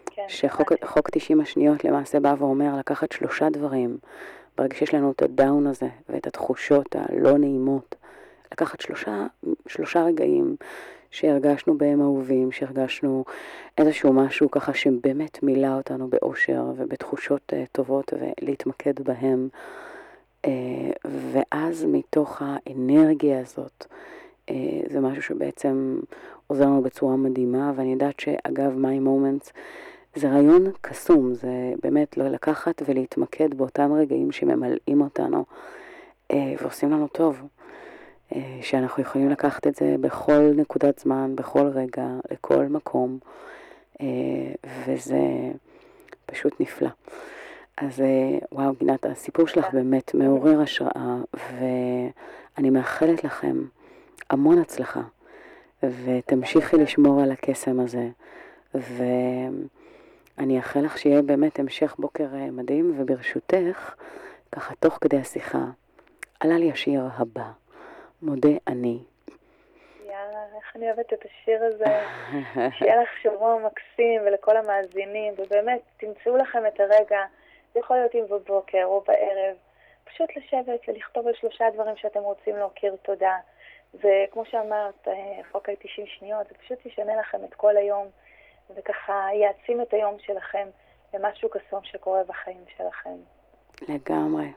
כן, 0.07 0.23
שחוק 0.29 0.69
שמעתי. 0.69 0.87
חוק 0.87 1.11
90 1.11 1.41
השניות 1.41 1.85
למעשה 1.85 2.21
בא 2.21 2.35
ואומר 2.39 2.77
לקחת 2.79 3.13
שלושה 3.13 3.51
דברים, 3.51 3.99
ברגע 4.59 4.77
שיש 4.77 4.95
לנו 4.95 5.11
את 5.11 5.23
הדאון 5.23 5.67
הזה 5.67 5.89
ואת 6.09 6.27
התחושות 6.27 6.97
הלא 6.97 7.39
נעימות, 7.39 7.95
לקחת 8.53 8.81
שלושה, 8.81 9.27
שלושה 9.67 10.03
רגעים 10.03 10.57
שהרגשנו 11.11 11.79
בהם 11.79 12.01
אהובים, 12.01 12.53
שהרגשנו 12.53 13.25
איזשהו 13.79 14.13
משהו 14.13 14.51
ככה 14.51 14.75
שבאמת 14.75 15.43
מילא 15.43 15.77
אותנו 15.77 16.09
באושר 16.09 16.65
ובתחושות 16.77 17.53
uh, 17.53 17.57
טובות 17.73 18.13
ולהתמקד 18.13 19.01
בהם. 19.01 19.49
Uh, 20.47 20.49
ואז 21.05 21.85
מתוך 21.89 22.43
האנרגיה 22.45 23.41
הזאת, 23.41 23.87
uh, 24.47 24.53
זה 24.91 25.01
משהו 25.01 25.23
שבעצם 25.23 26.01
עוזר 26.51 26.65
לנו 26.65 26.83
בצורה 26.83 27.17
מדהימה, 27.17 27.73
ואני 27.77 27.93
יודעת 27.93 28.21
שאגב, 28.21 28.73
My 28.83 29.07
Moments 29.07 29.51
זה 30.15 30.29
רעיון 30.31 30.65
קסום, 30.81 31.35
זה 31.35 31.73
באמת 31.83 32.17
לא 32.17 32.29
לקחת 32.29 32.83
ולהתמקד 32.89 33.55
באותם 33.55 33.93
רגעים 33.93 34.33
שממלאים 34.33 35.01
אותנו 35.01 35.45
אה, 36.31 36.55
ועושים 36.61 36.91
לנו 36.91 37.09
טוב. 37.09 37.43
אה, 38.35 38.59
שאנחנו 38.63 39.03
יכולים 39.03 39.31
לקחת 39.31 39.67
את 39.67 39.75
זה 39.75 39.97
בכל 40.01 40.51
נקודת 40.57 40.99
זמן, 40.99 41.37
בכל 41.37 41.67
רגע, 41.67 42.07
לכל 42.31 42.67
מקום, 42.67 43.19
אה, 44.01 44.07
וזה 44.87 45.21
פשוט 46.27 46.61
נפלא. 46.61 46.91
אז 47.77 48.01
אה, 48.01 48.39
וואו, 48.53 48.73
גינת, 48.79 49.07
הסיפור 49.07 49.47
שלך 49.47 49.67
באמת 49.73 50.15
מעורר 50.15 50.61
השראה, 50.61 51.17
ואני 51.35 52.71
מאחלת 52.71 53.25
לכם 53.25 53.63
המון 54.31 54.59
הצלחה, 54.59 55.03
ותמשיכי 55.83 56.77
לשמור 56.77 57.23
על 57.23 57.33
הקסם 57.33 57.81
הזה, 57.81 58.09
ואני 58.75 60.57
אאחל 60.57 60.81
לך 60.81 60.99
שיהיה 60.99 61.23
באמת 61.23 61.59
המשך 61.59 61.95
בוקר 61.99 62.27
אה, 62.35 62.51
מדהים, 62.51 62.95
וברשותך, 62.99 63.95
ככה 64.53 64.75
תוך 64.75 64.99
כדי 65.01 65.17
השיחה, 65.17 65.65
עלה 66.41 66.59
לי 66.59 66.71
השיר 66.71 67.03
הבא, 67.19 67.51
מודה 68.23 68.49
אני. 68.67 68.99
איך 70.71 70.77
אני 70.77 70.87
אוהבת 70.87 71.13
את 71.13 71.25
השיר 71.25 71.65
הזה. 71.65 71.85
שיהיה 72.79 73.03
לך 73.03 73.09
שבוע 73.23 73.59
מקסים 73.67 74.23
ולכל 74.27 74.57
המאזינים, 74.57 75.35
ובאמת, 75.39 75.81
תמצאו 75.97 76.37
לכם 76.37 76.67
את 76.67 76.81
הרגע, 76.81 77.21
זה 77.75 77.81
יכול 77.81 77.97
להיות 77.97 78.15
אם 78.15 78.25
בבוקר 78.31 78.85
או 78.85 79.05
בערב, 79.07 79.57
פשוט 80.05 80.31
לשבת 80.37 80.81
ולכתוב 80.89 81.27
על 81.27 81.35
שלושה 81.35 81.65
דברים 81.75 81.97
שאתם 81.97 82.21
רוצים 82.21 82.57
להכיר 82.57 82.97
תודה. 83.03 83.37
וכמו 83.95 84.45
שאמרת, 84.45 85.09
אה, 85.09 85.41
חוק 85.53 85.69
ה-90 85.69 86.07
שניות, 86.07 86.49
זה 86.49 86.55
פשוט 86.55 86.87
ישנה 86.87 87.17
לכם 87.17 87.39
את 87.45 87.55
כל 87.55 87.77
היום, 87.77 88.07
וככה 88.77 89.29
יעצים 89.35 89.81
את 89.81 89.95
היום 89.95 90.17
שלכם 90.19 90.69
למשהו 91.15 91.49
קסום 91.49 91.81
שקורה 91.85 92.21
בחיים 92.25 92.65
שלכם. 92.77 93.17
לגמרי. 93.89 94.53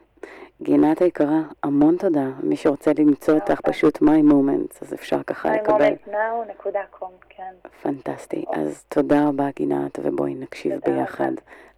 גינת 0.61 1.01
היקרה, 1.01 1.39
המון 1.63 1.97
תודה. 1.97 2.27
מי 2.43 2.55
שרוצה 2.55 2.91
למצוא 2.99 3.34
אותך, 3.34 3.51
רבה. 3.51 3.73
פשוט 3.73 3.97
my 3.97 4.31
moments, 4.31 4.77
אז 4.81 4.93
אפשר 4.93 5.23
ככה 5.23 5.55
לקבל. 5.55 5.93
mymomentnow.com, 6.05 7.25
כן. 7.29 7.53
פנטסטי. 7.81 8.45
אז 8.53 8.84
תודה 8.84 9.27
רבה, 9.27 9.49
גינת, 9.55 9.99
ובואי 10.03 10.36
נקשיב 10.36 10.79
תודה. 10.79 10.97
ביחד. 10.97 11.31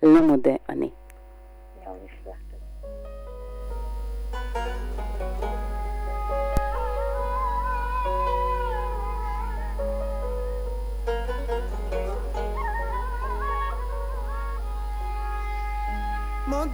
לא 0.04 0.22
מודה 0.22 0.56
אני. 0.70 0.90
יום 1.86 1.98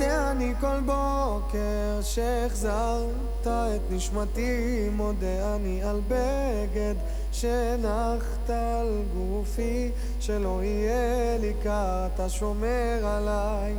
אני 0.03 0.53
כל 0.59 0.79
בוקר 0.85 2.01
שהחזרת 2.01 3.47
את 3.47 3.81
נשמתי, 3.91 4.89
מודה 4.91 5.55
אני 5.55 5.83
על 5.83 6.01
בגד 6.07 6.95
שהנחת 7.31 8.49
על 8.49 9.01
גופי, 9.13 9.91
שלא 10.19 10.59
יהיה 10.63 11.37
לי 11.37 11.53
קר, 11.63 12.07
אתה 12.15 12.29
שומר 12.29 13.05
עליי. 13.05 13.75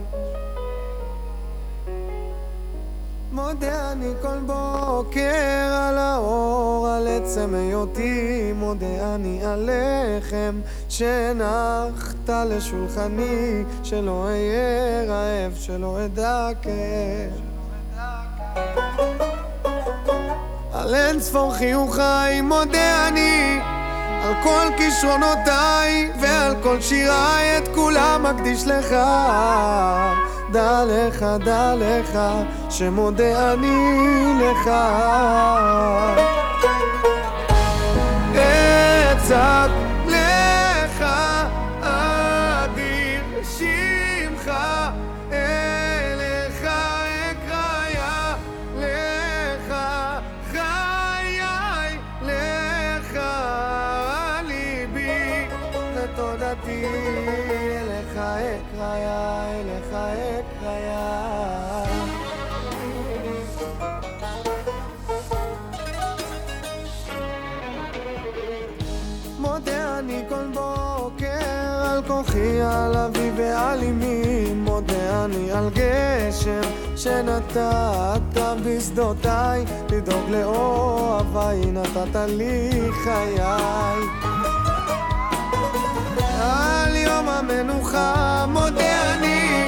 מודה 3.33 3.93
אני 3.93 4.13
כל 4.23 4.39
בוקר 4.47 5.73
על 5.89 5.99
האור, 5.99 6.89
על 6.89 7.09
עצם 7.09 7.55
היותי, 7.55 8.53
מודה 8.55 9.15
אני 9.15 9.45
על 9.45 9.71
לחם 9.73 10.61
שהנחת 10.89 12.29
לשולחני, 12.29 13.65
שלא 13.85 14.25
אהיה 14.25 15.05
רעב, 15.09 15.53
שלא 15.55 16.05
אדע. 16.05 16.49
על 20.73 20.95
אין 20.95 21.21
ספור 21.21 21.55
חיוכיי 21.55 22.41
מודה 22.41 23.09
אני 23.09 23.61
על 24.25 24.35
כל 24.43 24.67
כישרונותיי 24.77 26.13
ועל 26.21 26.55
כל 26.63 26.81
שיריי 26.81 27.59
את 27.59 27.69
כולם 27.75 28.23
מקדיש 28.23 28.67
לך 28.67 28.97
דע 30.53 30.85
לך, 30.87 31.27
דע 31.45 31.75
לך, 31.77 32.19
שמודה 32.71 33.53
אני 33.53 34.33
לך. 34.41 34.71
אצעק 39.13 39.82
בוקר 72.27 72.39
על 72.39 72.67
על 72.67 72.97
אבי 72.97 73.31
ועל 73.37 73.81
אמי 73.85 74.53
מודה 74.57 75.25
אני 75.25 75.53
על 75.53 75.71
גשם 75.75 76.61
שנתת 76.97 78.41
בשדותיי 78.65 79.65
לדאוג 79.91 80.31
לאוהביי 80.31 81.61
נתת 81.67 82.17
לי 82.29 82.71
חיי. 83.05 83.41
על 86.41 86.97
יום 86.97 87.29
המנוחה 87.29 88.45
מודה 88.49 89.15
אני 89.15 89.65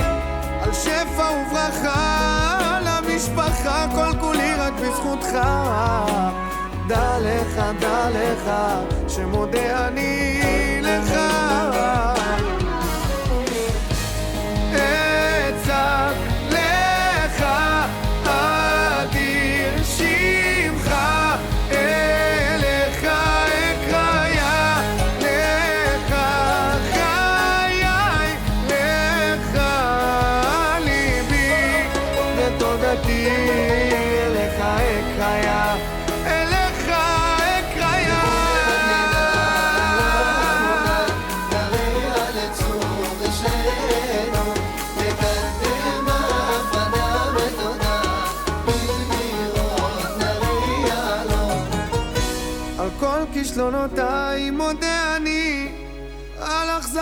על 0.62 0.72
שפע 0.72 1.30
וברכה 1.30 2.78
למשפחה 2.82 3.86
כל 3.94 4.18
כולי 4.20 4.54
רק 4.54 4.72
בזכותך. 4.72 5.38
דע 6.88 7.18
לך, 7.20 7.60
דע 7.80 8.08
לך, 8.10 8.50
שמודה 9.08 9.88
אני 9.88 10.43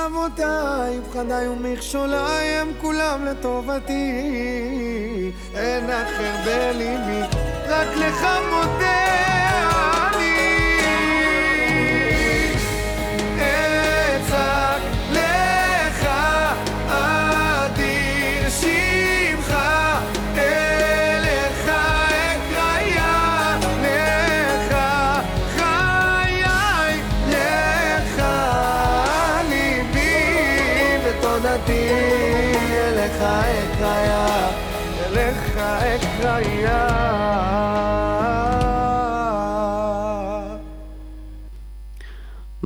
על 0.03 0.09
אכזבותיי, 0.09 1.01
פחדיי 1.11 1.49
ומכשוליי 1.49 2.47
הם 2.49 2.73
כולם 2.81 3.25
לטובתי. 3.25 4.23
אין 5.55 5.91
אחר 5.91 6.33
בליבי, 6.45 7.21
רק 7.69 7.89
לך 7.97 8.27
מודה 8.51 9.52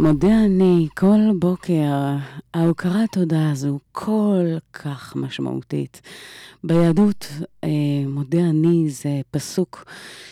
מודה 0.07 0.45
אני 0.45 0.89
כל 0.97 1.19
בוקר, 1.39 2.17
ההוקרת 2.55 3.13
תודה 3.13 3.51
הזו 3.51 3.79
כל 3.93 4.47
כך 4.73 5.17
משמעותית. 5.17 6.01
ביהדות, 6.65 7.27
אה, 7.65 7.69
מודה 8.07 8.39
אני 8.39 8.91
זה 8.91 9.21
פסוק 9.31 9.85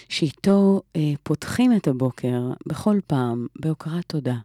שאיתו 0.09 0.83
אה, 0.97 1.13
פותחים 1.23 1.77
את 1.77 1.89
הבוקר 1.89 2.51
בכל 2.67 2.99
פעם 3.07 3.47
בהוקרת 3.61 4.05
תודה 4.07 4.37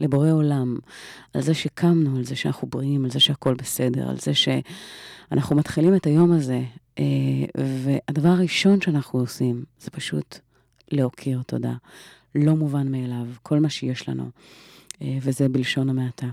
לבורא 0.00 0.30
עולם, 0.30 0.76
על 1.34 1.42
זה 1.42 1.54
שקמנו, 1.54 2.16
על 2.16 2.24
זה 2.24 2.36
שאנחנו 2.36 2.68
בריאים, 2.68 3.04
על 3.04 3.10
זה 3.10 3.20
שהכל 3.20 3.54
בסדר, 3.54 4.10
על 4.10 4.16
זה 4.18 4.32
שאנחנו 4.34 5.56
מתחילים 5.56 5.94
את 5.94 6.06
היום 6.06 6.32
הזה, 6.32 6.62
אה, 6.98 7.04
והדבר 7.84 8.28
הראשון 8.28 8.80
שאנחנו 8.80 9.20
עושים 9.20 9.64
זה 9.80 9.90
פשוט 9.90 10.38
להוקיר 10.90 11.42
תודה. 11.46 11.74
לא 12.34 12.56
מובן 12.56 12.92
מאליו, 12.92 13.26
כל 13.42 13.58
מה 13.58 13.70
שיש 13.70 14.08
לנו, 14.08 14.30
אה, 15.02 15.18
וזה 15.22 15.48
בלשון 15.48 15.88
המעטה. 15.88 16.28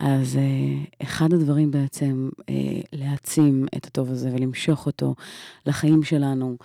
אז 0.00 0.36
אה, 0.36 0.84
אחד 1.02 1.32
הדברים 1.32 1.70
בעצם 1.70 2.28
אה, 2.48 2.54
להעצים 2.92 3.66
את 3.76 3.86
הטוב 3.86 4.10
הזה 4.10 4.30
ולמשוך 4.32 4.86
אותו 4.86 5.14
לחיים 5.66 6.02
שלנו 6.02 6.56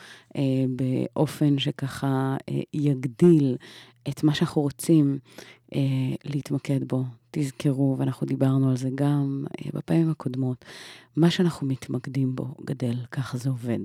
באופן 0.70 1.60
שככה 1.60 2.38
יגדיל 2.74 3.58
את 4.10 4.24
מה 4.24 4.34
שאנחנו 4.34 4.62
רוצים 4.62 5.18
להתמקד 6.26 6.84
בו. 6.88 7.04
תזכרו, 7.32 7.96
ואנחנו 8.00 8.28
דיברנו 8.28 8.70
על 8.70 8.78
זה 8.78 8.90
גם 8.96 9.46
בפעמים 9.74 10.10
הקודמות, 10.10 10.66
מה 11.16 11.32
שאנחנו 11.32 11.68
מתמקדים 11.68 12.36
בו 12.36 12.56
גדל, 12.66 12.96
ככה 13.12 13.38
זה 13.38 13.50
עובד. 13.50 13.80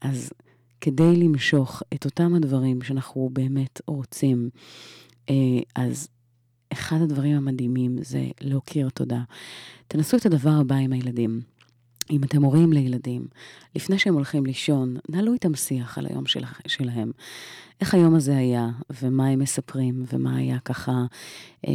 אז 0.00 0.32
כדי 0.80 1.16
למשוך 1.16 1.82
את 1.94 2.04
אותם 2.04 2.34
הדברים 2.34 2.82
שאנחנו 2.82 3.30
באמת 3.32 3.80
רוצים, 3.86 4.50
אז 5.74 6.08
אחד 6.72 7.00
הדברים 7.02 7.36
המדהימים 7.36 7.96
זה 8.02 8.26
להוקיר 8.40 8.88
תודה. 8.88 9.22
תנסו 9.88 10.16
את 10.16 10.26
הדבר 10.26 10.50
הבא 10.50 10.74
עם 10.74 10.92
הילדים. 10.92 11.40
אם 12.10 12.24
אתם 12.24 12.42
הורים 12.42 12.72
לילדים, 12.72 13.26
לפני 13.76 13.98
שהם 13.98 14.14
הולכים 14.14 14.46
לישון, 14.46 14.96
נהלו 15.08 15.32
איתם 15.32 15.54
שיח 15.54 15.98
על 15.98 16.06
היום 16.06 16.26
של, 16.26 16.44
שלהם. 16.66 17.10
איך 17.80 17.94
היום 17.94 18.14
הזה 18.14 18.36
היה, 18.36 18.68
ומה 19.02 19.26
הם 19.26 19.38
מספרים, 19.38 20.04
ומה 20.12 20.36
היה 20.36 20.58
ככה 20.58 21.04
אה, 21.68 21.72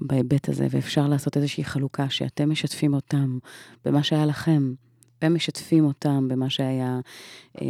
בהיבט 0.00 0.48
הזה, 0.48 0.66
ואפשר 0.70 1.08
לעשות 1.08 1.36
איזושהי 1.36 1.64
חלוקה 1.64 2.10
שאתם 2.10 2.50
משתפים 2.50 2.94
אותם 2.94 3.38
במה 3.84 4.02
שהיה 4.02 4.26
לכם, 4.26 4.74
והם 5.22 5.34
משתפים 5.34 5.84
אותם 5.84 6.28
במה 6.28 6.50
שהיה 6.50 7.00
אה, 7.62 7.66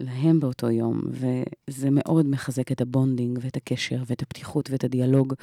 להם 0.00 0.40
באותו 0.40 0.70
יום, 0.70 1.00
וזה 1.10 1.88
מאוד 1.90 2.26
מחזק 2.26 2.72
את 2.72 2.80
ה 2.80 2.87
bonding 2.87 3.38
ואת 3.42 3.56
הקשר 3.56 4.02
ואת 4.06 4.22
הפתיחות 4.22 4.70
ואת 4.70 4.84
הדיאלוג, 4.84 5.34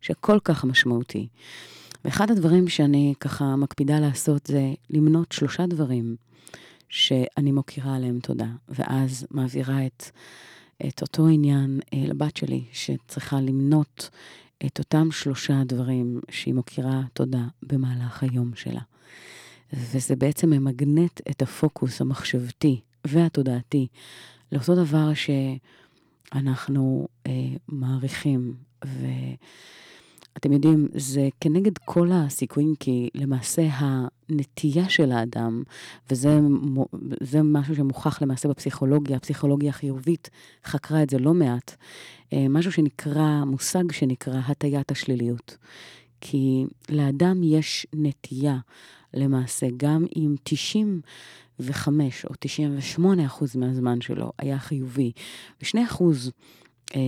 שכל 0.00 0.38
כך 0.44 0.64
משמעותי. 0.64 1.28
ואחד 2.04 2.30
הדברים 2.30 2.68
שאני 2.68 3.14
ככה 3.20 3.56
מקפידה 3.56 4.00
לעשות 4.00 4.46
זה 4.46 4.72
למנות 4.90 5.32
שלושה 5.32 5.66
דברים 5.66 6.16
שאני 6.88 7.52
מוקירה 7.52 7.96
עליהם 7.96 8.20
תודה, 8.20 8.48
ואז 8.68 9.26
מעבירה 9.30 9.86
את, 9.86 10.04
את 10.88 11.02
אותו 11.02 11.26
עניין 11.26 11.80
אה, 11.94 12.04
לבת 12.06 12.36
שלי, 12.36 12.64
שצריכה 12.72 13.40
למנות 13.40 14.10
את 14.66 14.78
אותם 14.78 15.10
שלושה 15.10 15.62
דברים 15.64 16.20
שהיא 16.30 16.54
מוקירה 16.54 17.02
תודה 17.12 17.44
במהלך 17.62 18.22
היום 18.22 18.50
שלה. 18.54 18.80
וזה 19.72 20.16
בעצם 20.16 20.50
ממגנט 20.50 21.20
את 21.30 21.42
הפוקוס 21.42 22.00
המחשבתי 22.00 22.80
והתודעתי 23.06 23.86
לאותו 24.52 24.74
דבר 24.74 25.10
שאנחנו 25.14 27.08
אה, 27.26 27.32
מעריכים. 27.68 28.54
ואתם 28.84 30.52
יודעים, 30.52 30.88
זה 30.94 31.28
כנגד 31.40 31.78
כל 31.78 32.08
הסיכויים, 32.12 32.74
כי 32.80 33.08
למעשה 33.14 33.62
הנטייה 33.72 34.88
של 34.88 35.12
האדם, 35.12 35.62
וזה 36.10 37.42
משהו 37.44 37.74
שמוכח 37.74 38.22
למעשה 38.22 38.48
בפסיכולוגיה, 38.48 39.16
הפסיכולוגיה 39.16 39.70
החיובית 39.70 40.30
חקרה 40.64 41.02
את 41.02 41.10
זה 41.10 41.18
לא 41.18 41.34
מעט, 41.34 41.76
אה, 42.32 42.46
משהו 42.48 42.72
שנקרא, 42.72 43.44
מושג 43.44 43.92
שנקרא 43.92 44.40
הטיית 44.46 44.90
השליליות. 44.90 45.56
כי 46.20 46.64
לאדם 46.88 47.42
יש 47.42 47.86
נטייה 47.94 48.58
למעשה, 49.14 49.66
גם 49.76 50.06
אם 50.16 50.34
95 50.42 52.24
או 52.24 52.30
98 52.38 53.26
אחוז 53.26 53.56
מהזמן 53.56 54.00
שלו 54.00 54.32
היה 54.38 54.58
חיובי, 54.58 55.12
ו-2 55.62 55.78
אחוז 55.84 56.32
אה, 56.96 57.00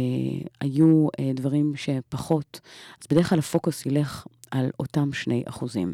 היו 0.61 1.09
אה, 1.20 1.30
דברים 1.34 1.72
שפחות, 1.76 2.61
אז 3.00 3.07
בדרך 3.11 3.28
כלל 3.28 3.38
הפוקוס 3.38 3.86
ילך 3.86 4.26
על 4.50 4.70
אותם 4.80 5.12
2 5.12 5.42
אחוזים. 5.46 5.92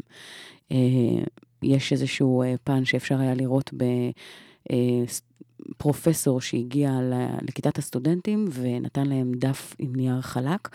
אה, 0.71 0.77
יש 1.63 1.93
איזשהו 1.93 2.43
אה, 2.43 2.55
פן 2.63 2.85
שאפשר 2.85 3.19
היה 3.19 3.33
לראות 3.33 3.73
ב... 3.77 3.83
אה, 4.71 5.03
פרופסור 5.77 6.41
שהגיע 6.41 6.99
לכיתת 7.41 7.77
הסטודנטים 7.77 8.45
ונתן 8.51 9.05
להם 9.05 9.31
דף 9.35 9.75
עם 9.79 9.95
נייר 9.95 10.21
חלק, 10.21 10.69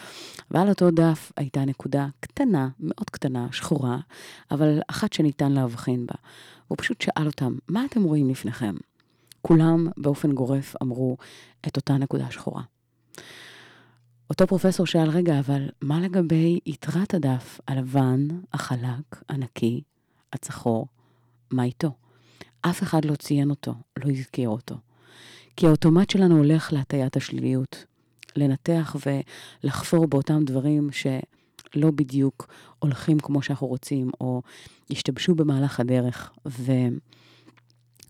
ועל 0.51 0.69
אותו 0.69 0.91
דף 0.91 1.33
הייתה 1.37 1.65
נקודה 1.65 2.07
קטנה, 2.21 2.69
מאוד 2.81 3.11
קטנה, 3.11 3.49
שחורה, 3.53 3.99
אבל 4.51 4.81
אחת 4.89 5.13
שניתן 5.13 5.53
להבחין 5.53 6.07
בה. 6.07 6.15
הוא 6.69 6.79
פשוט 6.79 7.01
שאל 7.01 7.27
אותם, 7.27 7.55
מה 7.69 7.85
אתם 7.85 8.03
רואים 8.03 8.31
לפניכם? 8.31 8.75
כולם 9.43 9.89
באופן 9.97 10.33
גורף 10.33 10.75
אמרו 10.83 11.17
את 11.69 11.77
אותה 11.77 11.95
נקודה 11.95 12.31
שחורה. 12.31 12.63
אותו 14.31 14.47
פרופסור 14.47 14.87
שאל, 14.87 15.11
רגע, 15.11 15.39
אבל 15.39 15.69
מה 15.83 16.01
לגבי 16.01 16.61
יתרת 16.67 17.15
הדף 17.15 17.61
הלבן, 17.69 18.29
החלק, 18.53 19.23
הנקי, 19.29 19.83
הצחור? 20.33 20.87
מה 21.51 21.65
איתו? 21.65 22.04
אף 22.71 22.83
אחד 22.83 23.05
לא 23.05 23.15
ציין 23.15 23.51
אותו, 23.51 23.75
לא 23.97 24.11
הזכיר 24.11 24.49
אותו. 24.49 24.75
כי 25.57 25.67
האוטומט 25.67 26.11
שלנו 26.11 26.37
הולך 26.37 26.73
להטיית 26.73 27.17
השליליות, 27.17 27.85
לנתח 28.37 28.97
ולחפור 29.65 30.07
באותם 30.07 30.45
דברים 30.45 30.91
שלא 30.93 31.91
בדיוק 31.91 32.49
הולכים 32.79 33.19
כמו 33.19 33.43
שאנחנו 33.43 33.67
רוצים, 33.67 34.11
או 34.21 34.43
השתבשו 34.91 35.35
במהלך 35.35 35.81
הדרך. 35.81 36.33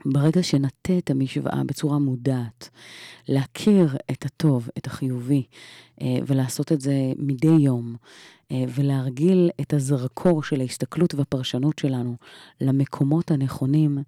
וברגע 0.07 0.43
שנטה 0.43 0.99
את 0.99 1.11
המשוואה 1.11 1.65
בצורה 1.67 1.99
מודעת, 1.99 2.69
להכיר 3.29 3.97
את 4.11 4.25
הטוב, 4.25 4.69
את 4.79 4.87
החיובי, 4.87 5.47
אה, 6.01 6.17
ולעשות 6.27 6.73
את 6.73 6.81
זה 6.81 6.95
מדי 7.19 7.57
יום, 7.61 7.97
אה, 8.51 8.65
ולהרגיל 8.75 9.51
את 9.61 9.73
הזרקור 9.73 10.43
של 10.43 10.61
ההסתכלות 10.61 11.15
והפרשנות 11.15 11.79
שלנו 11.79 12.17
למקומות 12.61 13.31
הנכונים, 13.31 13.99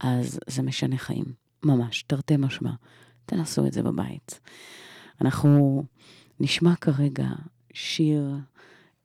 אז 0.00 0.38
זה 0.46 0.62
משנה 0.62 0.98
חיים. 0.98 1.24
ממש, 1.64 2.02
תרתי 2.02 2.36
משמע. 2.36 2.72
תנסו 3.26 3.66
את 3.66 3.72
זה 3.72 3.82
בבית. 3.82 4.40
אנחנו 5.20 5.84
נשמע 6.40 6.76
כרגע 6.76 7.28
שיר 7.72 8.36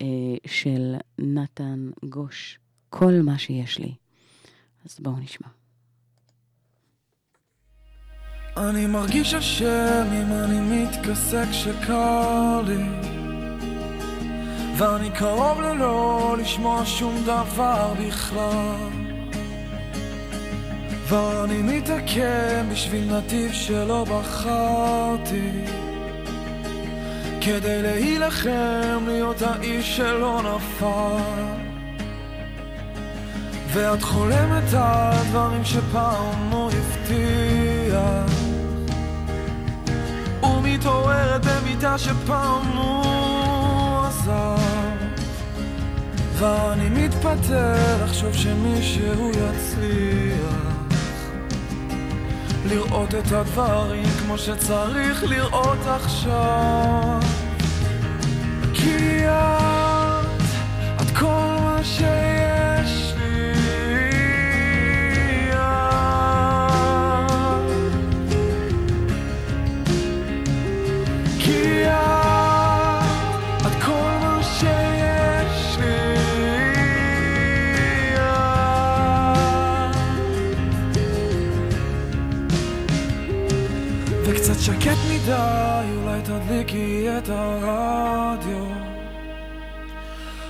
אה, 0.02 0.08
של 0.48 0.96
נתן 1.20 1.90
גוש, 2.06 2.60
כל 2.90 3.14
מה 3.24 3.38
שיש 3.38 3.80
לי. 3.80 3.96
אז 4.86 5.00
בואו 5.00 5.20
נשמע. 5.20 5.48
אני 8.58 8.88
מרגיש 8.88 9.34
אשם 9.34 10.04
אם 10.14 10.34
אני 10.34 10.60
מתכסה 10.60 11.44
כשקר 11.52 12.62
לי. 12.66 12.84
ואני 14.78 15.10
קרוב 15.10 15.62
ללא 15.62 16.36
לשמוע 16.40 16.86
שום 16.86 17.24
דבר 17.24 17.94
בכלל. 18.00 18.76
ואני 21.08 21.62
מתעכב 21.62 22.66
בשביל 22.72 23.18
נתיב 23.18 23.54
שלא 23.54 24.06
בחרתי. 24.10 25.52
כדי 27.42 27.82
להילחם 27.82 29.04
להיות 29.08 29.42
האיש 29.42 29.98
שלא 29.98 30.42
נפל. 30.42 31.62
ואת 33.68 34.02
חולמת 34.02 34.74
על 34.74 35.18
דברים 35.30 35.66
שפעם 35.66 36.52
הוא 36.52 36.72
הבטיח 36.72 38.31
ומתעוררת 40.82 41.42
במיטה 41.46 41.98
שפעם 41.98 42.68
הוא 42.68 44.06
עזב. 44.06 44.58
ואני 46.34 46.90
מתפטר 46.90 48.04
לחשוב 48.04 48.34
שמישהו 48.34 49.30
יצליח 49.30 50.72
לראות 52.66 53.16
את 53.16 53.32
הדברים 53.32 54.08
כמו 54.20 54.38
שצריך 54.38 55.24
לראות 55.24 55.80
עכשיו. 55.88 57.20
כי 58.74 59.26
שקט 84.72 84.98
מדי, 85.10 85.86
אולי 85.98 86.22
תדליקי 86.22 87.08
את 87.18 87.30
הרדיו. 87.30 88.66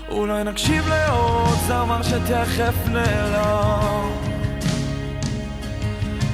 אולי 0.09 0.43
נקשיב 0.43 0.88
לעוד 0.88 1.57
זמר 1.67 2.03
שתכף 2.03 2.74
נעלם. 2.88 4.09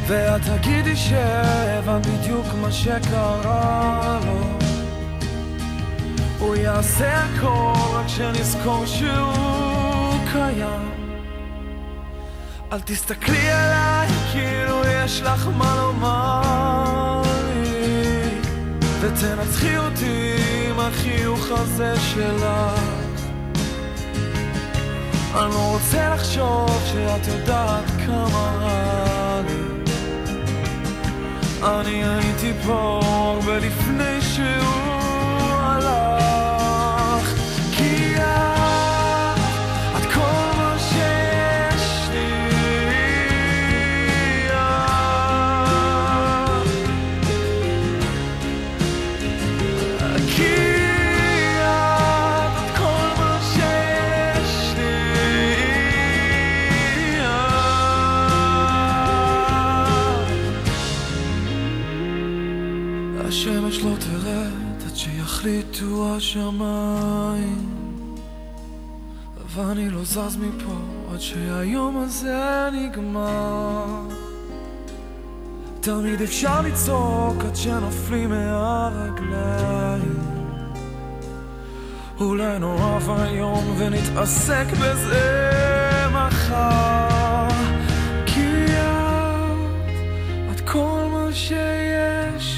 ואת 0.08 0.42
תגידי 0.42 0.96
שהבנת 0.96 2.06
בדיוק 2.06 2.46
מה 2.62 2.72
שקרה 2.72 4.20
לו. 4.26 4.68
הוא 6.40 6.56
יעשה 6.56 7.24
הכל 7.24 7.74
רק 7.94 8.08
שנזכור 8.08 8.86
שהוא 8.86 10.14
קיים. 10.34 10.92
אל 12.72 12.80
תסתכלי 12.80 13.50
עליי 13.50 14.08
כאילו 14.32 14.82
יש 14.86 15.22
לך 15.22 15.48
מה 15.58 15.77
ותנצחי 19.08 19.78
אותי 19.78 20.36
עם 20.70 20.80
החיוך 20.80 21.48
הזה 21.52 21.94
שלך. 22.00 22.80
אני 25.36 25.50
לא 25.50 25.72
רוצה 25.74 26.16
לחשוב 26.16 26.70
שאת 26.92 27.28
יודעת 27.28 27.84
כמה 28.06 28.58
רע 28.60 29.42
לי. 29.48 29.92
אני 31.64 32.04
הייתי 32.04 32.54
פה 32.66 33.00
הרבה 33.04 33.58
לפני 33.58 34.22
שהוא 34.22 34.87
השמיים 66.18 67.66
ואני 69.50 69.90
לא 69.90 70.04
זז 70.04 70.38
מפה 70.38 70.74
עד 71.14 71.20
שהיום 71.20 71.98
הזה 71.98 72.70
נגמר. 72.74 73.86
תמיד 75.82 76.22
אפשר 76.22 76.62
לצעוק 76.62 77.44
עד 77.46 77.56
שנופלים 77.56 78.30
מהרגליים. 78.30 80.20
אולי 82.20 82.60
נאהב 82.60 83.10
היום 83.10 83.76
ונתעסק 83.78 84.66
בזה 84.82 85.52
מחר. 86.12 87.48
כי 88.26 88.66
את, 88.66 90.52
את 90.52 90.70
כל 90.70 91.08
מה 91.12 91.28
שיש 91.34 92.57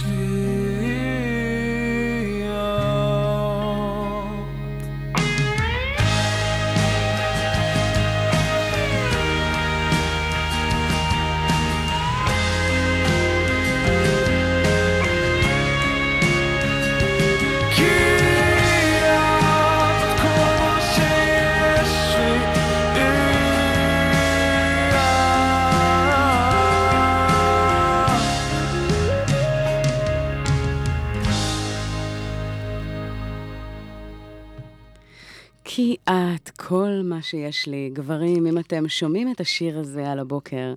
את 36.09 36.49
כל 36.49 37.01
מה 37.03 37.21
שיש 37.21 37.67
לי. 37.67 37.89
גברים, 37.93 38.47
אם 38.47 38.57
אתם 38.57 38.87
שומעים 38.87 39.31
את 39.31 39.39
השיר 39.39 39.79
הזה 39.79 40.11
על 40.11 40.19
הבוקר, 40.19 40.73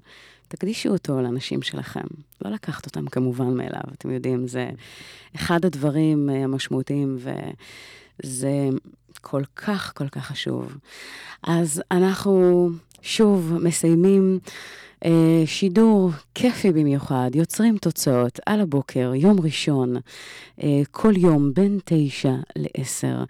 תקדישו 0.48 0.88
אותו 0.88 1.22
לאנשים 1.22 1.62
שלכם. 1.62 2.04
לא 2.44 2.50
לקחת 2.50 2.86
אותם 2.86 3.06
כמובן 3.06 3.54
מאליו, 3.54 3.82
אתם 3.92 4.10
יודעים, 4.10 4.48
זה 4.48 4.70
אחד 5.36 5.64
הדברים 5.64 6.30
אה, 6.30 6.44
המשמעותיים, 6.44 7.18
וזה 8.22 8.68
כל 9.20 9.42
כך 9.56 9.92
כל 9.96 10.08
כך 10.08 10.26
חשוב. 10.26 10.76
אז 11.42 11.82
אנחנו 11.90 12.68
שוב 13.02 13.58
מסיימים. 13.62 14.38
אה, 15.04 15.42
שידור 15.46 16.10
כיפי 16.34 16.72
במיוחד, 16.72 17.30
יוצרים 17.34 17.78
תוצאות 17.78 18.40
על 18.46 18.60
הבוקר, 18.60 19.12
יום 19.14 19.40
ראשון, 19.40 19.96
אה, 20.62 20.82
כל 20.90 21.12
יום 21.16 21.54
בין 21.54 21.78
תשע 21.84 22.34
לעשר. 22.56 23.24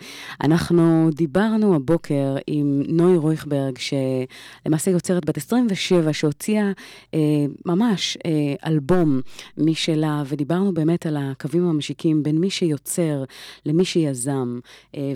אנחנו 0.44 1.10
דיברנו 1.14 1.74
הבוקר 1.74 2.36
עם 2.46 2.82
נוי 2.88 3.16
רויכברג, 3.16 3.78
שלמעשה 3.78 4.90
יוצרת 4.90 5.24
בת 5.24 5.36
27, 5.36 6.12
שהוציאה 6.12 6.72
אה, 7.14 7.20
ממש 7.66 8.18
אלבום 8.66 9.20
משלה, 9.58 10.22
ודיברנו 10.26 10.74
באמת 10.74 11.06
על 11.06 11.16
הקווים 11.16 11.66
המשיקים 11.66 12.22
בין 12.22 12.38
מי 12.38 12.50
שיוצר 12.50 13.24
למי 13.66 13.84
שיזם, 13.84 14.58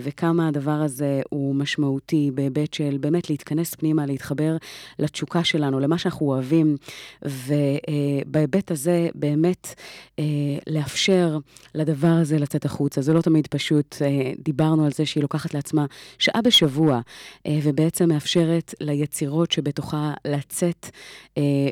וכמה 0.03 0.47
הדבר 0.47 0.71
הזה 0.71 1.21
הוא 1.29 1.55
משמעותי 1.55 2.31
בהיבט 2.33 2.73
של 2.73 2.97
באמת 2.99 3.29
להתכנס 3.29 3.75
פנימה, 3.75 4.05
להתחבר 4.05 4.57
לתשוקה 4.99 5.43
שלנו, 5.43 5.79
למה 5.79 5.97
שאנחנו 5.97 6.25
אוהבים, 6.25 6.46
ובהיבט 7.21 8.71
הזה 8.71 9.09
באמת 9.15 9.75
אה, 10.19 10.23
לאפשר 10.67 11.37
לדבר 11.75 12.07
הזה 12.07 12.39
לצאת 12.39 12.65
החוצה. 12.65 13.01
זה 13.01 13.13
לא 13.13 13.21
תמיד 13.21 13.47
פשוט. 13.47 13.95
אה, 14.01 14.31
דיברנו 14.39 14.85
על 14.85 14.91
זה 14.91 15.05
שהיא 15.05 15.21
לוקחת 15.21 15.53
לעצמה 15.53 15.85
שעה 16.19 16.41
בשבוע, 16.41 16.99
אה, 17.47 17.59
ובעצם 17.63 18.09
מאפשרת 18.09 18.73
ליצירות 18.81 19.51
שבתוכה 19.51 20.13
לצאת, 20.25 20.89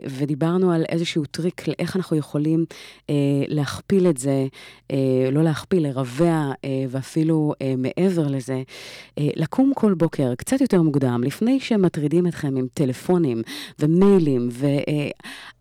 ודיברנו 0.09 0.71
על 0.71 0.85
איזשהו 0.89 1.25
טריק 1.25 1.67
לאיך 1.67 1.95
אנחנו 1.95 2.17
יכולים 2.17 2.65
להכפיל 3.47 4.07
את 4.07 4.17
זה, 4.17 4.47
לא 5.31 5.43
להכפיל, 5.43 5.87
לרבע, 5.87 6.51
ואפילו 6.89 7.53
מעבר 7.77 8.27
לזה, 8.27 8.61
לקום 9.17 9.71
כל 9.75 9.93
בוקר 9.93 10.35
קצת 10.35 10.61
יותר 10.61 10.81
מוקדם, 10.81 11.21
לפני 11.23 11.59
שמטרידים 11.59 12.27
אתכם 12.27 12.55
עם 12.55 12.67
טלפונים 12.73 13.41
ומיילים, 13.79 14.49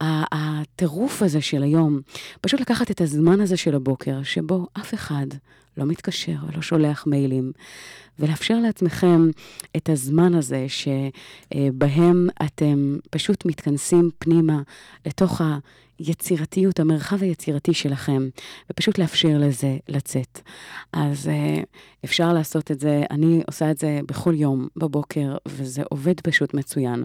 והטירוף 0.02 1.22
הזה 1.22 1.40
של 1.40 1.62
היום, 1.62 2.00
פשוט 2.40 2.60
לקחת 2.60 2.90
את 2.90 3.00
הזמן 3.00 3.40
הזה 3.40 3.56
של 3.56 3.74
הבוקר, 3.74 4.22
שבו 4.22 4.66
אף 4.80 4.94
אחד 4.94 5.26
לא 5.76 5.84
מתקשר 5.84 6.36
ולא 6.48 6.62
שולח 6.62 7.06
מיילים, 7.06 7.52
ולאפשר 8.18 8.58
לעצמכם 8.58 9.30
את 9.76 9.88
הזמן 9.88 10.34
הזה 10.34 10.66
שבהם 10.68 12.28
אתם 12.42 12.96
פשוט 13.10 13.44
מתכנסים 13.44 14.10
פנימה 14.18 14.62
לתוך 15.06 15.40
היצירתיות, 15.98 16.80
המרחב 16.80 17.22
היצירתי 17.22 17.74
שלכם, 17.74 18.28
ופשוט 18.70 18.98
לאפשר 18.98 19.38
לזה 19.38 19.76
לצאת. 19.88 20.40
אז 20.92 21.28
אה, 21.28 21.62
אפשר 22.04 22.32
לעשות 22.32 22.70
את 22.70 22.80
זה, 22.80 23.02
אני 23.10 23.42
עושה 23.46 23.70
את 23.70 23.78
זה 23.78 24.00
בכל 24.06 24.34
יום 24.36 24.68
בבוקר, 24.76 25.36
וזה 25.48 25.82
עובד 25.90 26.20
פשוט 26.20 26.54
מצוין. 26.54 27.04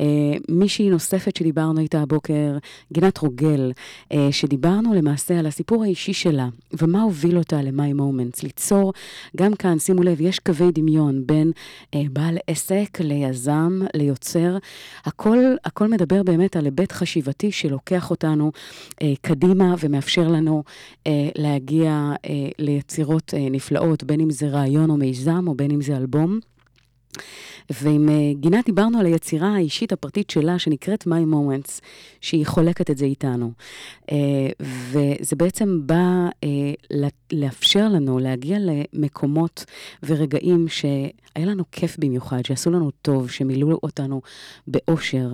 אה, 0.00 0.04
מישהי 0.48 0.90
נוספת 0.90 1.36
שדיברנו 1.36 1.80
איתה 1.80 2.02
הבוקר, 2.02 2.58
גינת 2.92 3.18
רוגל, 3.18 3.72
אה, 4.12 4.28
שדיברנו 4.30 4.94
למעשה 4.94 5.38
על 5.38 5.46
הסיפור 5.46 5.82
האישי 5.82 6.12
שלה, 6.12 6.48
ומה 6.72 7.02
הוביל 7.02 7.38
אותה 7.38 7.62
ל-My 7.62 7.98
Moments, 7.98 8.42
ליצור, 8.42 8.92
גם 9.36 9.54
כאן, 9.54 9.78
שימו 9.78 10.02
לב, 10.02 10.20
יש 10.20 10.33
קווי 10.38 10.72
דמיון 10.72 11.26
בין 11.26 11.52
בעל 11.94 12.38
עסק 12.46 13.00
ליזם, 13.00 13.80
ליוצר. 13.94 14.56
הכל, 15.04 15.38
הכל 15.64 15.88
מדבר 15.88 16.22
באמת 16.22 16.56
על 16.56 16.64
היבט 16.64 16.92
חשיבתי 16.92 17.52
שלוקח 17.52 18.10
אותנו 18.10 18.52
קדימה 19.22 19.74
ומאפשר 19.80 20.28
לנו 20.28 20.62
להגיע 21.38 22.12
ליצירות 22.58 23.34
נפלאות, 23.50 24.04
בין 24.04 24.20
אם 24.20 24.30
זה 24.30 24.48
רעיון 24.48 24.90
או 24.90 24.96
מיזם, 24.96 25.44
או 25.48 25.54
בין 25.54 25.70
אם 25.70 25.80
זה 25.80 25.96
אלבום. 25.96 26.38
ועם 27.70 28.08
אה, 28.08 28.32
גינת 28.34 28.66
דיברנו 28.66 29.00
על 29.00 29.06
היצירה 29.06 29.54
האישית 29.54 29.92
הפרטית 29.92 30.30
שלה, 30.30 30.58
שנקראת 30.58 31.02
My 31.02 31.32
Moments, 31.32 31.80
שהיא 32.20 32.46
חולקת 32.46 32.90
את 32.90 32.98
זה 32.98 33.04
איתנו. 33.04 33.52
אה, 34.12 34.48
וזה 34.60 35.36
בעצם 35.36 35.80
בא 35.86 36.28
אה, 36.44 36.72
לאפשר 37.34 37.88
לנו 37.88 38.18
להגיע 38.18 38.58
למקומות 38.60 39.64
ורגעים 40.02 40.68
שהיה 40.68 41.10
לנו 41.36 41.64
כיף 41.72 41.96
במיוחד, 41.98 42.44
שעשו 42.44 42.70
לנו 42.70 42.90
טוב, 43.02 43.30
שמילאו 43.30 43.78
אותנו 43.82 44.20
באושר, 44.66 45.28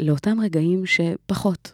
לאותם 0.00 0.40
רגעים 0.40 0.86
שפחות. 0.86 1.72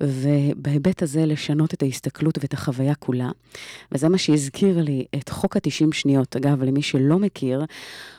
ובהיבט 0.00 1.02
הזה 1.02 1.26
לשנות 1.26 1.74
את 1.74 1.82
ההסתכלות 1.82 2.38
ואת 2.38 2.52
החוויה 2.52 2.94
כולה. 2.94 3.30
וזה 3.92 4.08
מה 4.08 4.18
שהזכיר 4.18 4.80
לי 4.80 5.04
את 5.14 5.28
חוק 5.28 5.56
ה-90 5.56 5.94
שניות. 5.94 6.36
אגב, 6.36 6.62
למי 6.62 6.82
שלא 6.82 7.18
מכיר, 7.18 7.64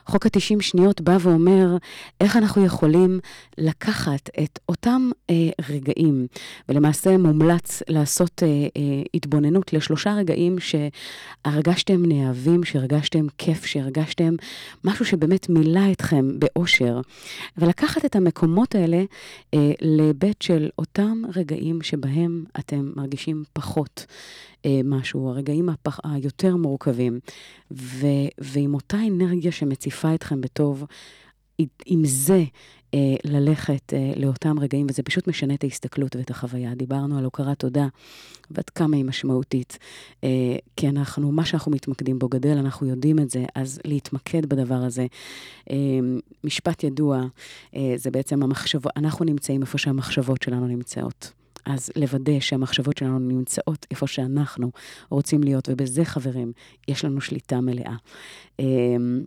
חוק 0.05 0.25
ה-90 0.25 0.61
שניות 0.61 1.01
בא 1.01 1.17
ואומר 1.19 1.77
איך 2.21 2.37
אנחנו 2.37 2.65
יכולים 2.65 3.19
לקחת 3.57 4.29
את 4.43 4.59
אותם 4.69 5.09
אה, 5.29 5.35
רגעים, 5.69 6.27
ולמעשה 6.69 7.17
מומלץ 7.17 7.83
לעשות 7.89 8.43
אה, 8.43 8.47
אה, 8.47 9.01
התבוננות 9.13 9.73
לשלושה 9.73 10.13
רגעים 10.13 10.59
שהרגשתם 10.65 12.05
נאהבים, 12.05 12.63
שהרגשתם 12.63 13.25
כיף, 13.37 13.65
שהרגשתם 13.65 14.35
משהו 14.83 15.05
שבאמת 15.05 15.49
מילא 15.49 15.91
אתכם 15.91 16.39
באושר, 16.39 17.01
ולקחת 17.57 18.05
את 18.05 18.15
המקומות 18.15 18.75
האלה 18.75 19.03
אה, 19.53 19.71
להיבט 19.81 20.41
של 20.41 20.69
אותם 20.79 21.21
רגעים 21.35 21.81
שבהם 21.81 22.43
אתם 22.59 22.91
מרגישים 22.95 23.43
פחות. 23.53 24.05
אה, 24.65 24.81
משהו, 24.83 25.29
הרגעים 25.29 25.69
הפח, 25.69 25.99
היותר 26.03 26.55
מורכבים, 26.55 27.19
ו, 27.71 28.07
ועם 28.37 28.73
אותה 28.73 28.97
אנרגיה 29.07 29.51
שמציפה 29.51 30.15
אתכם 30.15 30.41
בטוב, 30.41 30.85
עם 31.85 32.01
זה 32.05 32.43
אה, 32.93 33.15
ללכת 33.23 33.93
אה, 33.93 34.13
לאותם 34.15 34.59
רגעים, 34.59 34.87
וזה 34.89 35.03
פשוט 35.03 35.27
משנה 35.27 35.53
את 35.53 35.63
ההסתכלות 35.63 36.15
ואת 36.15 36.29
החוויה. 36.29 36.75
דיברנו 36.75 37.17
על 37.17 37.23
הוקרת 37.23 37.59
תודה, 37.59 37.87
ועד 38.51 38.69
כמה 38.69 38.95
היא 38.97 39.05
משמעותית. 39.05 39.77
אה, 40.23 40.29
כי 40.75 40.89
אנחנו, 40.89 41.31
מה 41.31 41.45
שאנחנו 41.45 41.71
מתמקדים 41.71 42.19
בו 42.19 42.29
גדל, 42.29 42.57
אנחנו 42.57 42.87
יודעים 42.87 43.19
את 43.19 43.29
זה, 43.29 43.45
אז 43.55 43.79
להתמקד 43.85 44.45
בדבר 44.45 44.75
הזה. 44.75 45.05
אה, 45.69 45.75
משפט 46.43 46.83
ידוע, 46.83 47.21
אה, 47.75 47.93
זה 47.95 48.11
בעצם 48.11 48.43
המחשבות, 48.43 48.91
אנחנו 48.97 49.25
נמצאים 49.25 49.61
איפה 49.61 49.77
שהמחשבות 49.77 50.41
שלנו 50.41 50.67
נמצאות. 50.67 51.31
אז 51.65 51.89
לוודא 51.95 52.39
שהמחשבות 52.39 52.97
שלנו 52.97 53.19
נמצאות 53.19 53.85
איפה 53.91 54.07
שאנחנו 54.07 54.71
רוצים 55.09 55.43
להיות, 55.43 55.69
ובזה, 55.69 56.05
חברים, 56.05 56.51
יש 56.87 57.05
לנו 57.05 57.21
שליטה 57.21 57.61
מלאה. 57.61 57.95
אמ, 58.59 59.23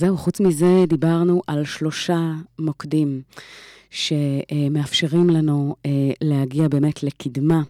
וזהו, 0.00 0.16
חוץ 0.16 0.40
מזה 0.40 0.84
דיברנו 0.88 1.42
על 1.46 1.64
שלושה 1.64 2.32
מוקדים. 2.58 3.22
שמאפשרים 3.90 5.30
לנו 5.30 5.74
אה, 5.86 5.90
להגיע 6.20 6.68
באמת 6.68 7.02
לקדמה, 7.02 7.62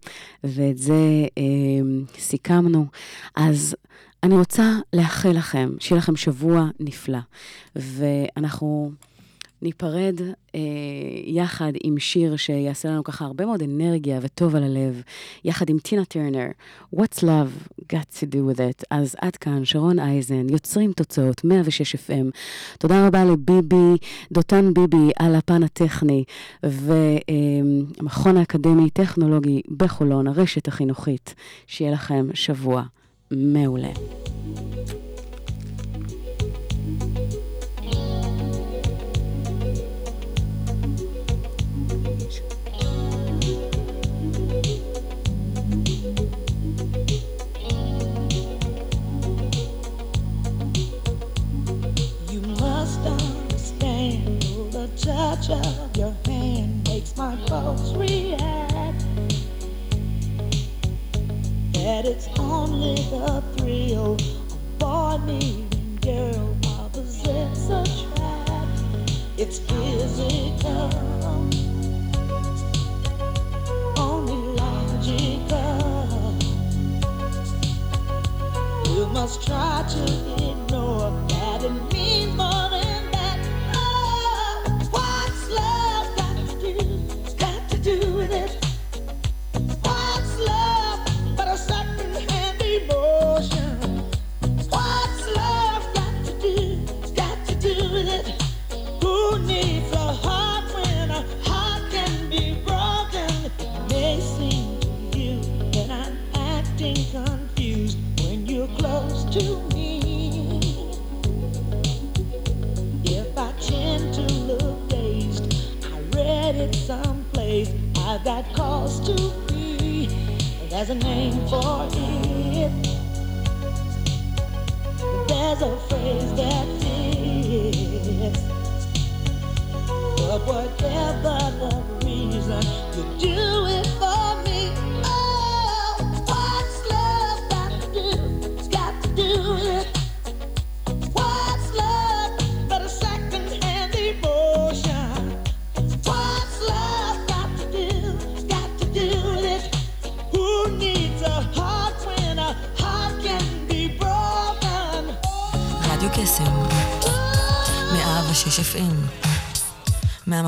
ואת 0.44 0.78
זה 0.78 1.26
אה, 1.38 1.42
סיכמנו. 2.18 2.86
אז 3.36 3.76
אני 4.22 4.36
רוצה 4.36 4.72
לאחל 4.92 5.28
לכם, 5.30 5.70
שיהיה 5.80 5.98
לכם 5.98 6.16
שבוע 6.16 6.68
נפלא, 6.80 7.18
ואנחנו 7.76 8.92
ניפרד 9.62 10.20
אה, 10.54 10.60
יחד 11.24 11.72
עם 11.82 11.98
שיר 11.98 12.36
שיעשה 12.36 12.88
לנו 12.88 13.04
ככה 13.04 13.24
הרבה 13.24 13.46
מאוד 13.46 13.62
אנרגיה 13.62 14.18
וטוב 14.22 14.56
על 14.56 14.62
הלב, 14.62 15.02
יחד 15.44 15.70
עם 15.70 15.78
טינה 15.78 16.04
טרנר, 16.04 16.46
What's 16.96 17.18
Love 17.18 17.82
got 17.92 18.18
to 18.20 18.26
do 18.26 18.36
with 18.54 18.58
it. 18.58 18.84
אז 18.90 19.16
עד 19.20 19.36
כאן, 19.36 19.64
שרון 19.64 19.98
אייזן, 19.98 20.48
יוצרים 20.48 20.92
תוצאות, 20.92 21.44
106 21.44 21.94
FM. 21.94 22.30
תודה 22.78 23.06
רבה 23.06 23.24
לביבי, 23.24 23.96
דותן 24.32 24.74
ביבי, 24.74 25.10
על 25.18 25.34
הפן 25.34 25.62
הטכני, 25.62 26.24
והמכון 26.62 28.36
האקדמי 28.36 28.90
טכנולוגי 28.90 29.62
בחולון, 29.76 30.26
הרשת 30.26 30.68
החינוכית. 30.68 31.34
שיהיה 31.66 31.92
לכם 31.92 32.28
שבוע 32.34 32.82
מעולה. 33.30 33.92
Touch 55.00 55.48
of 55.48 55.96
your 55.96 56.14
hand 56.26 56.86
makes 56.86 57.16
my 57.16 57.34
pulse 57.46 57.94
react. 57.94 59.04
That 61.72 62.04
it's 62.04 62.28
only 62.38 62.96
the 62.96 63.42
thrill 63.56 64.14
of 64.14 64.78
boy 64.78 65.18
meeting 65.24 65.69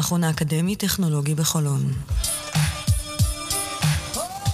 מהמכון 0.02 0.24
האקדמי-טכנולוגי 0.24 1.34
בחולון. 1.34 1.92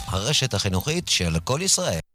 הרשת 0.06 0.54
החינוכית 0.54 1.08
של 1.08 1.36
כל 1.44 1.60
ישראל. 1.62 2.07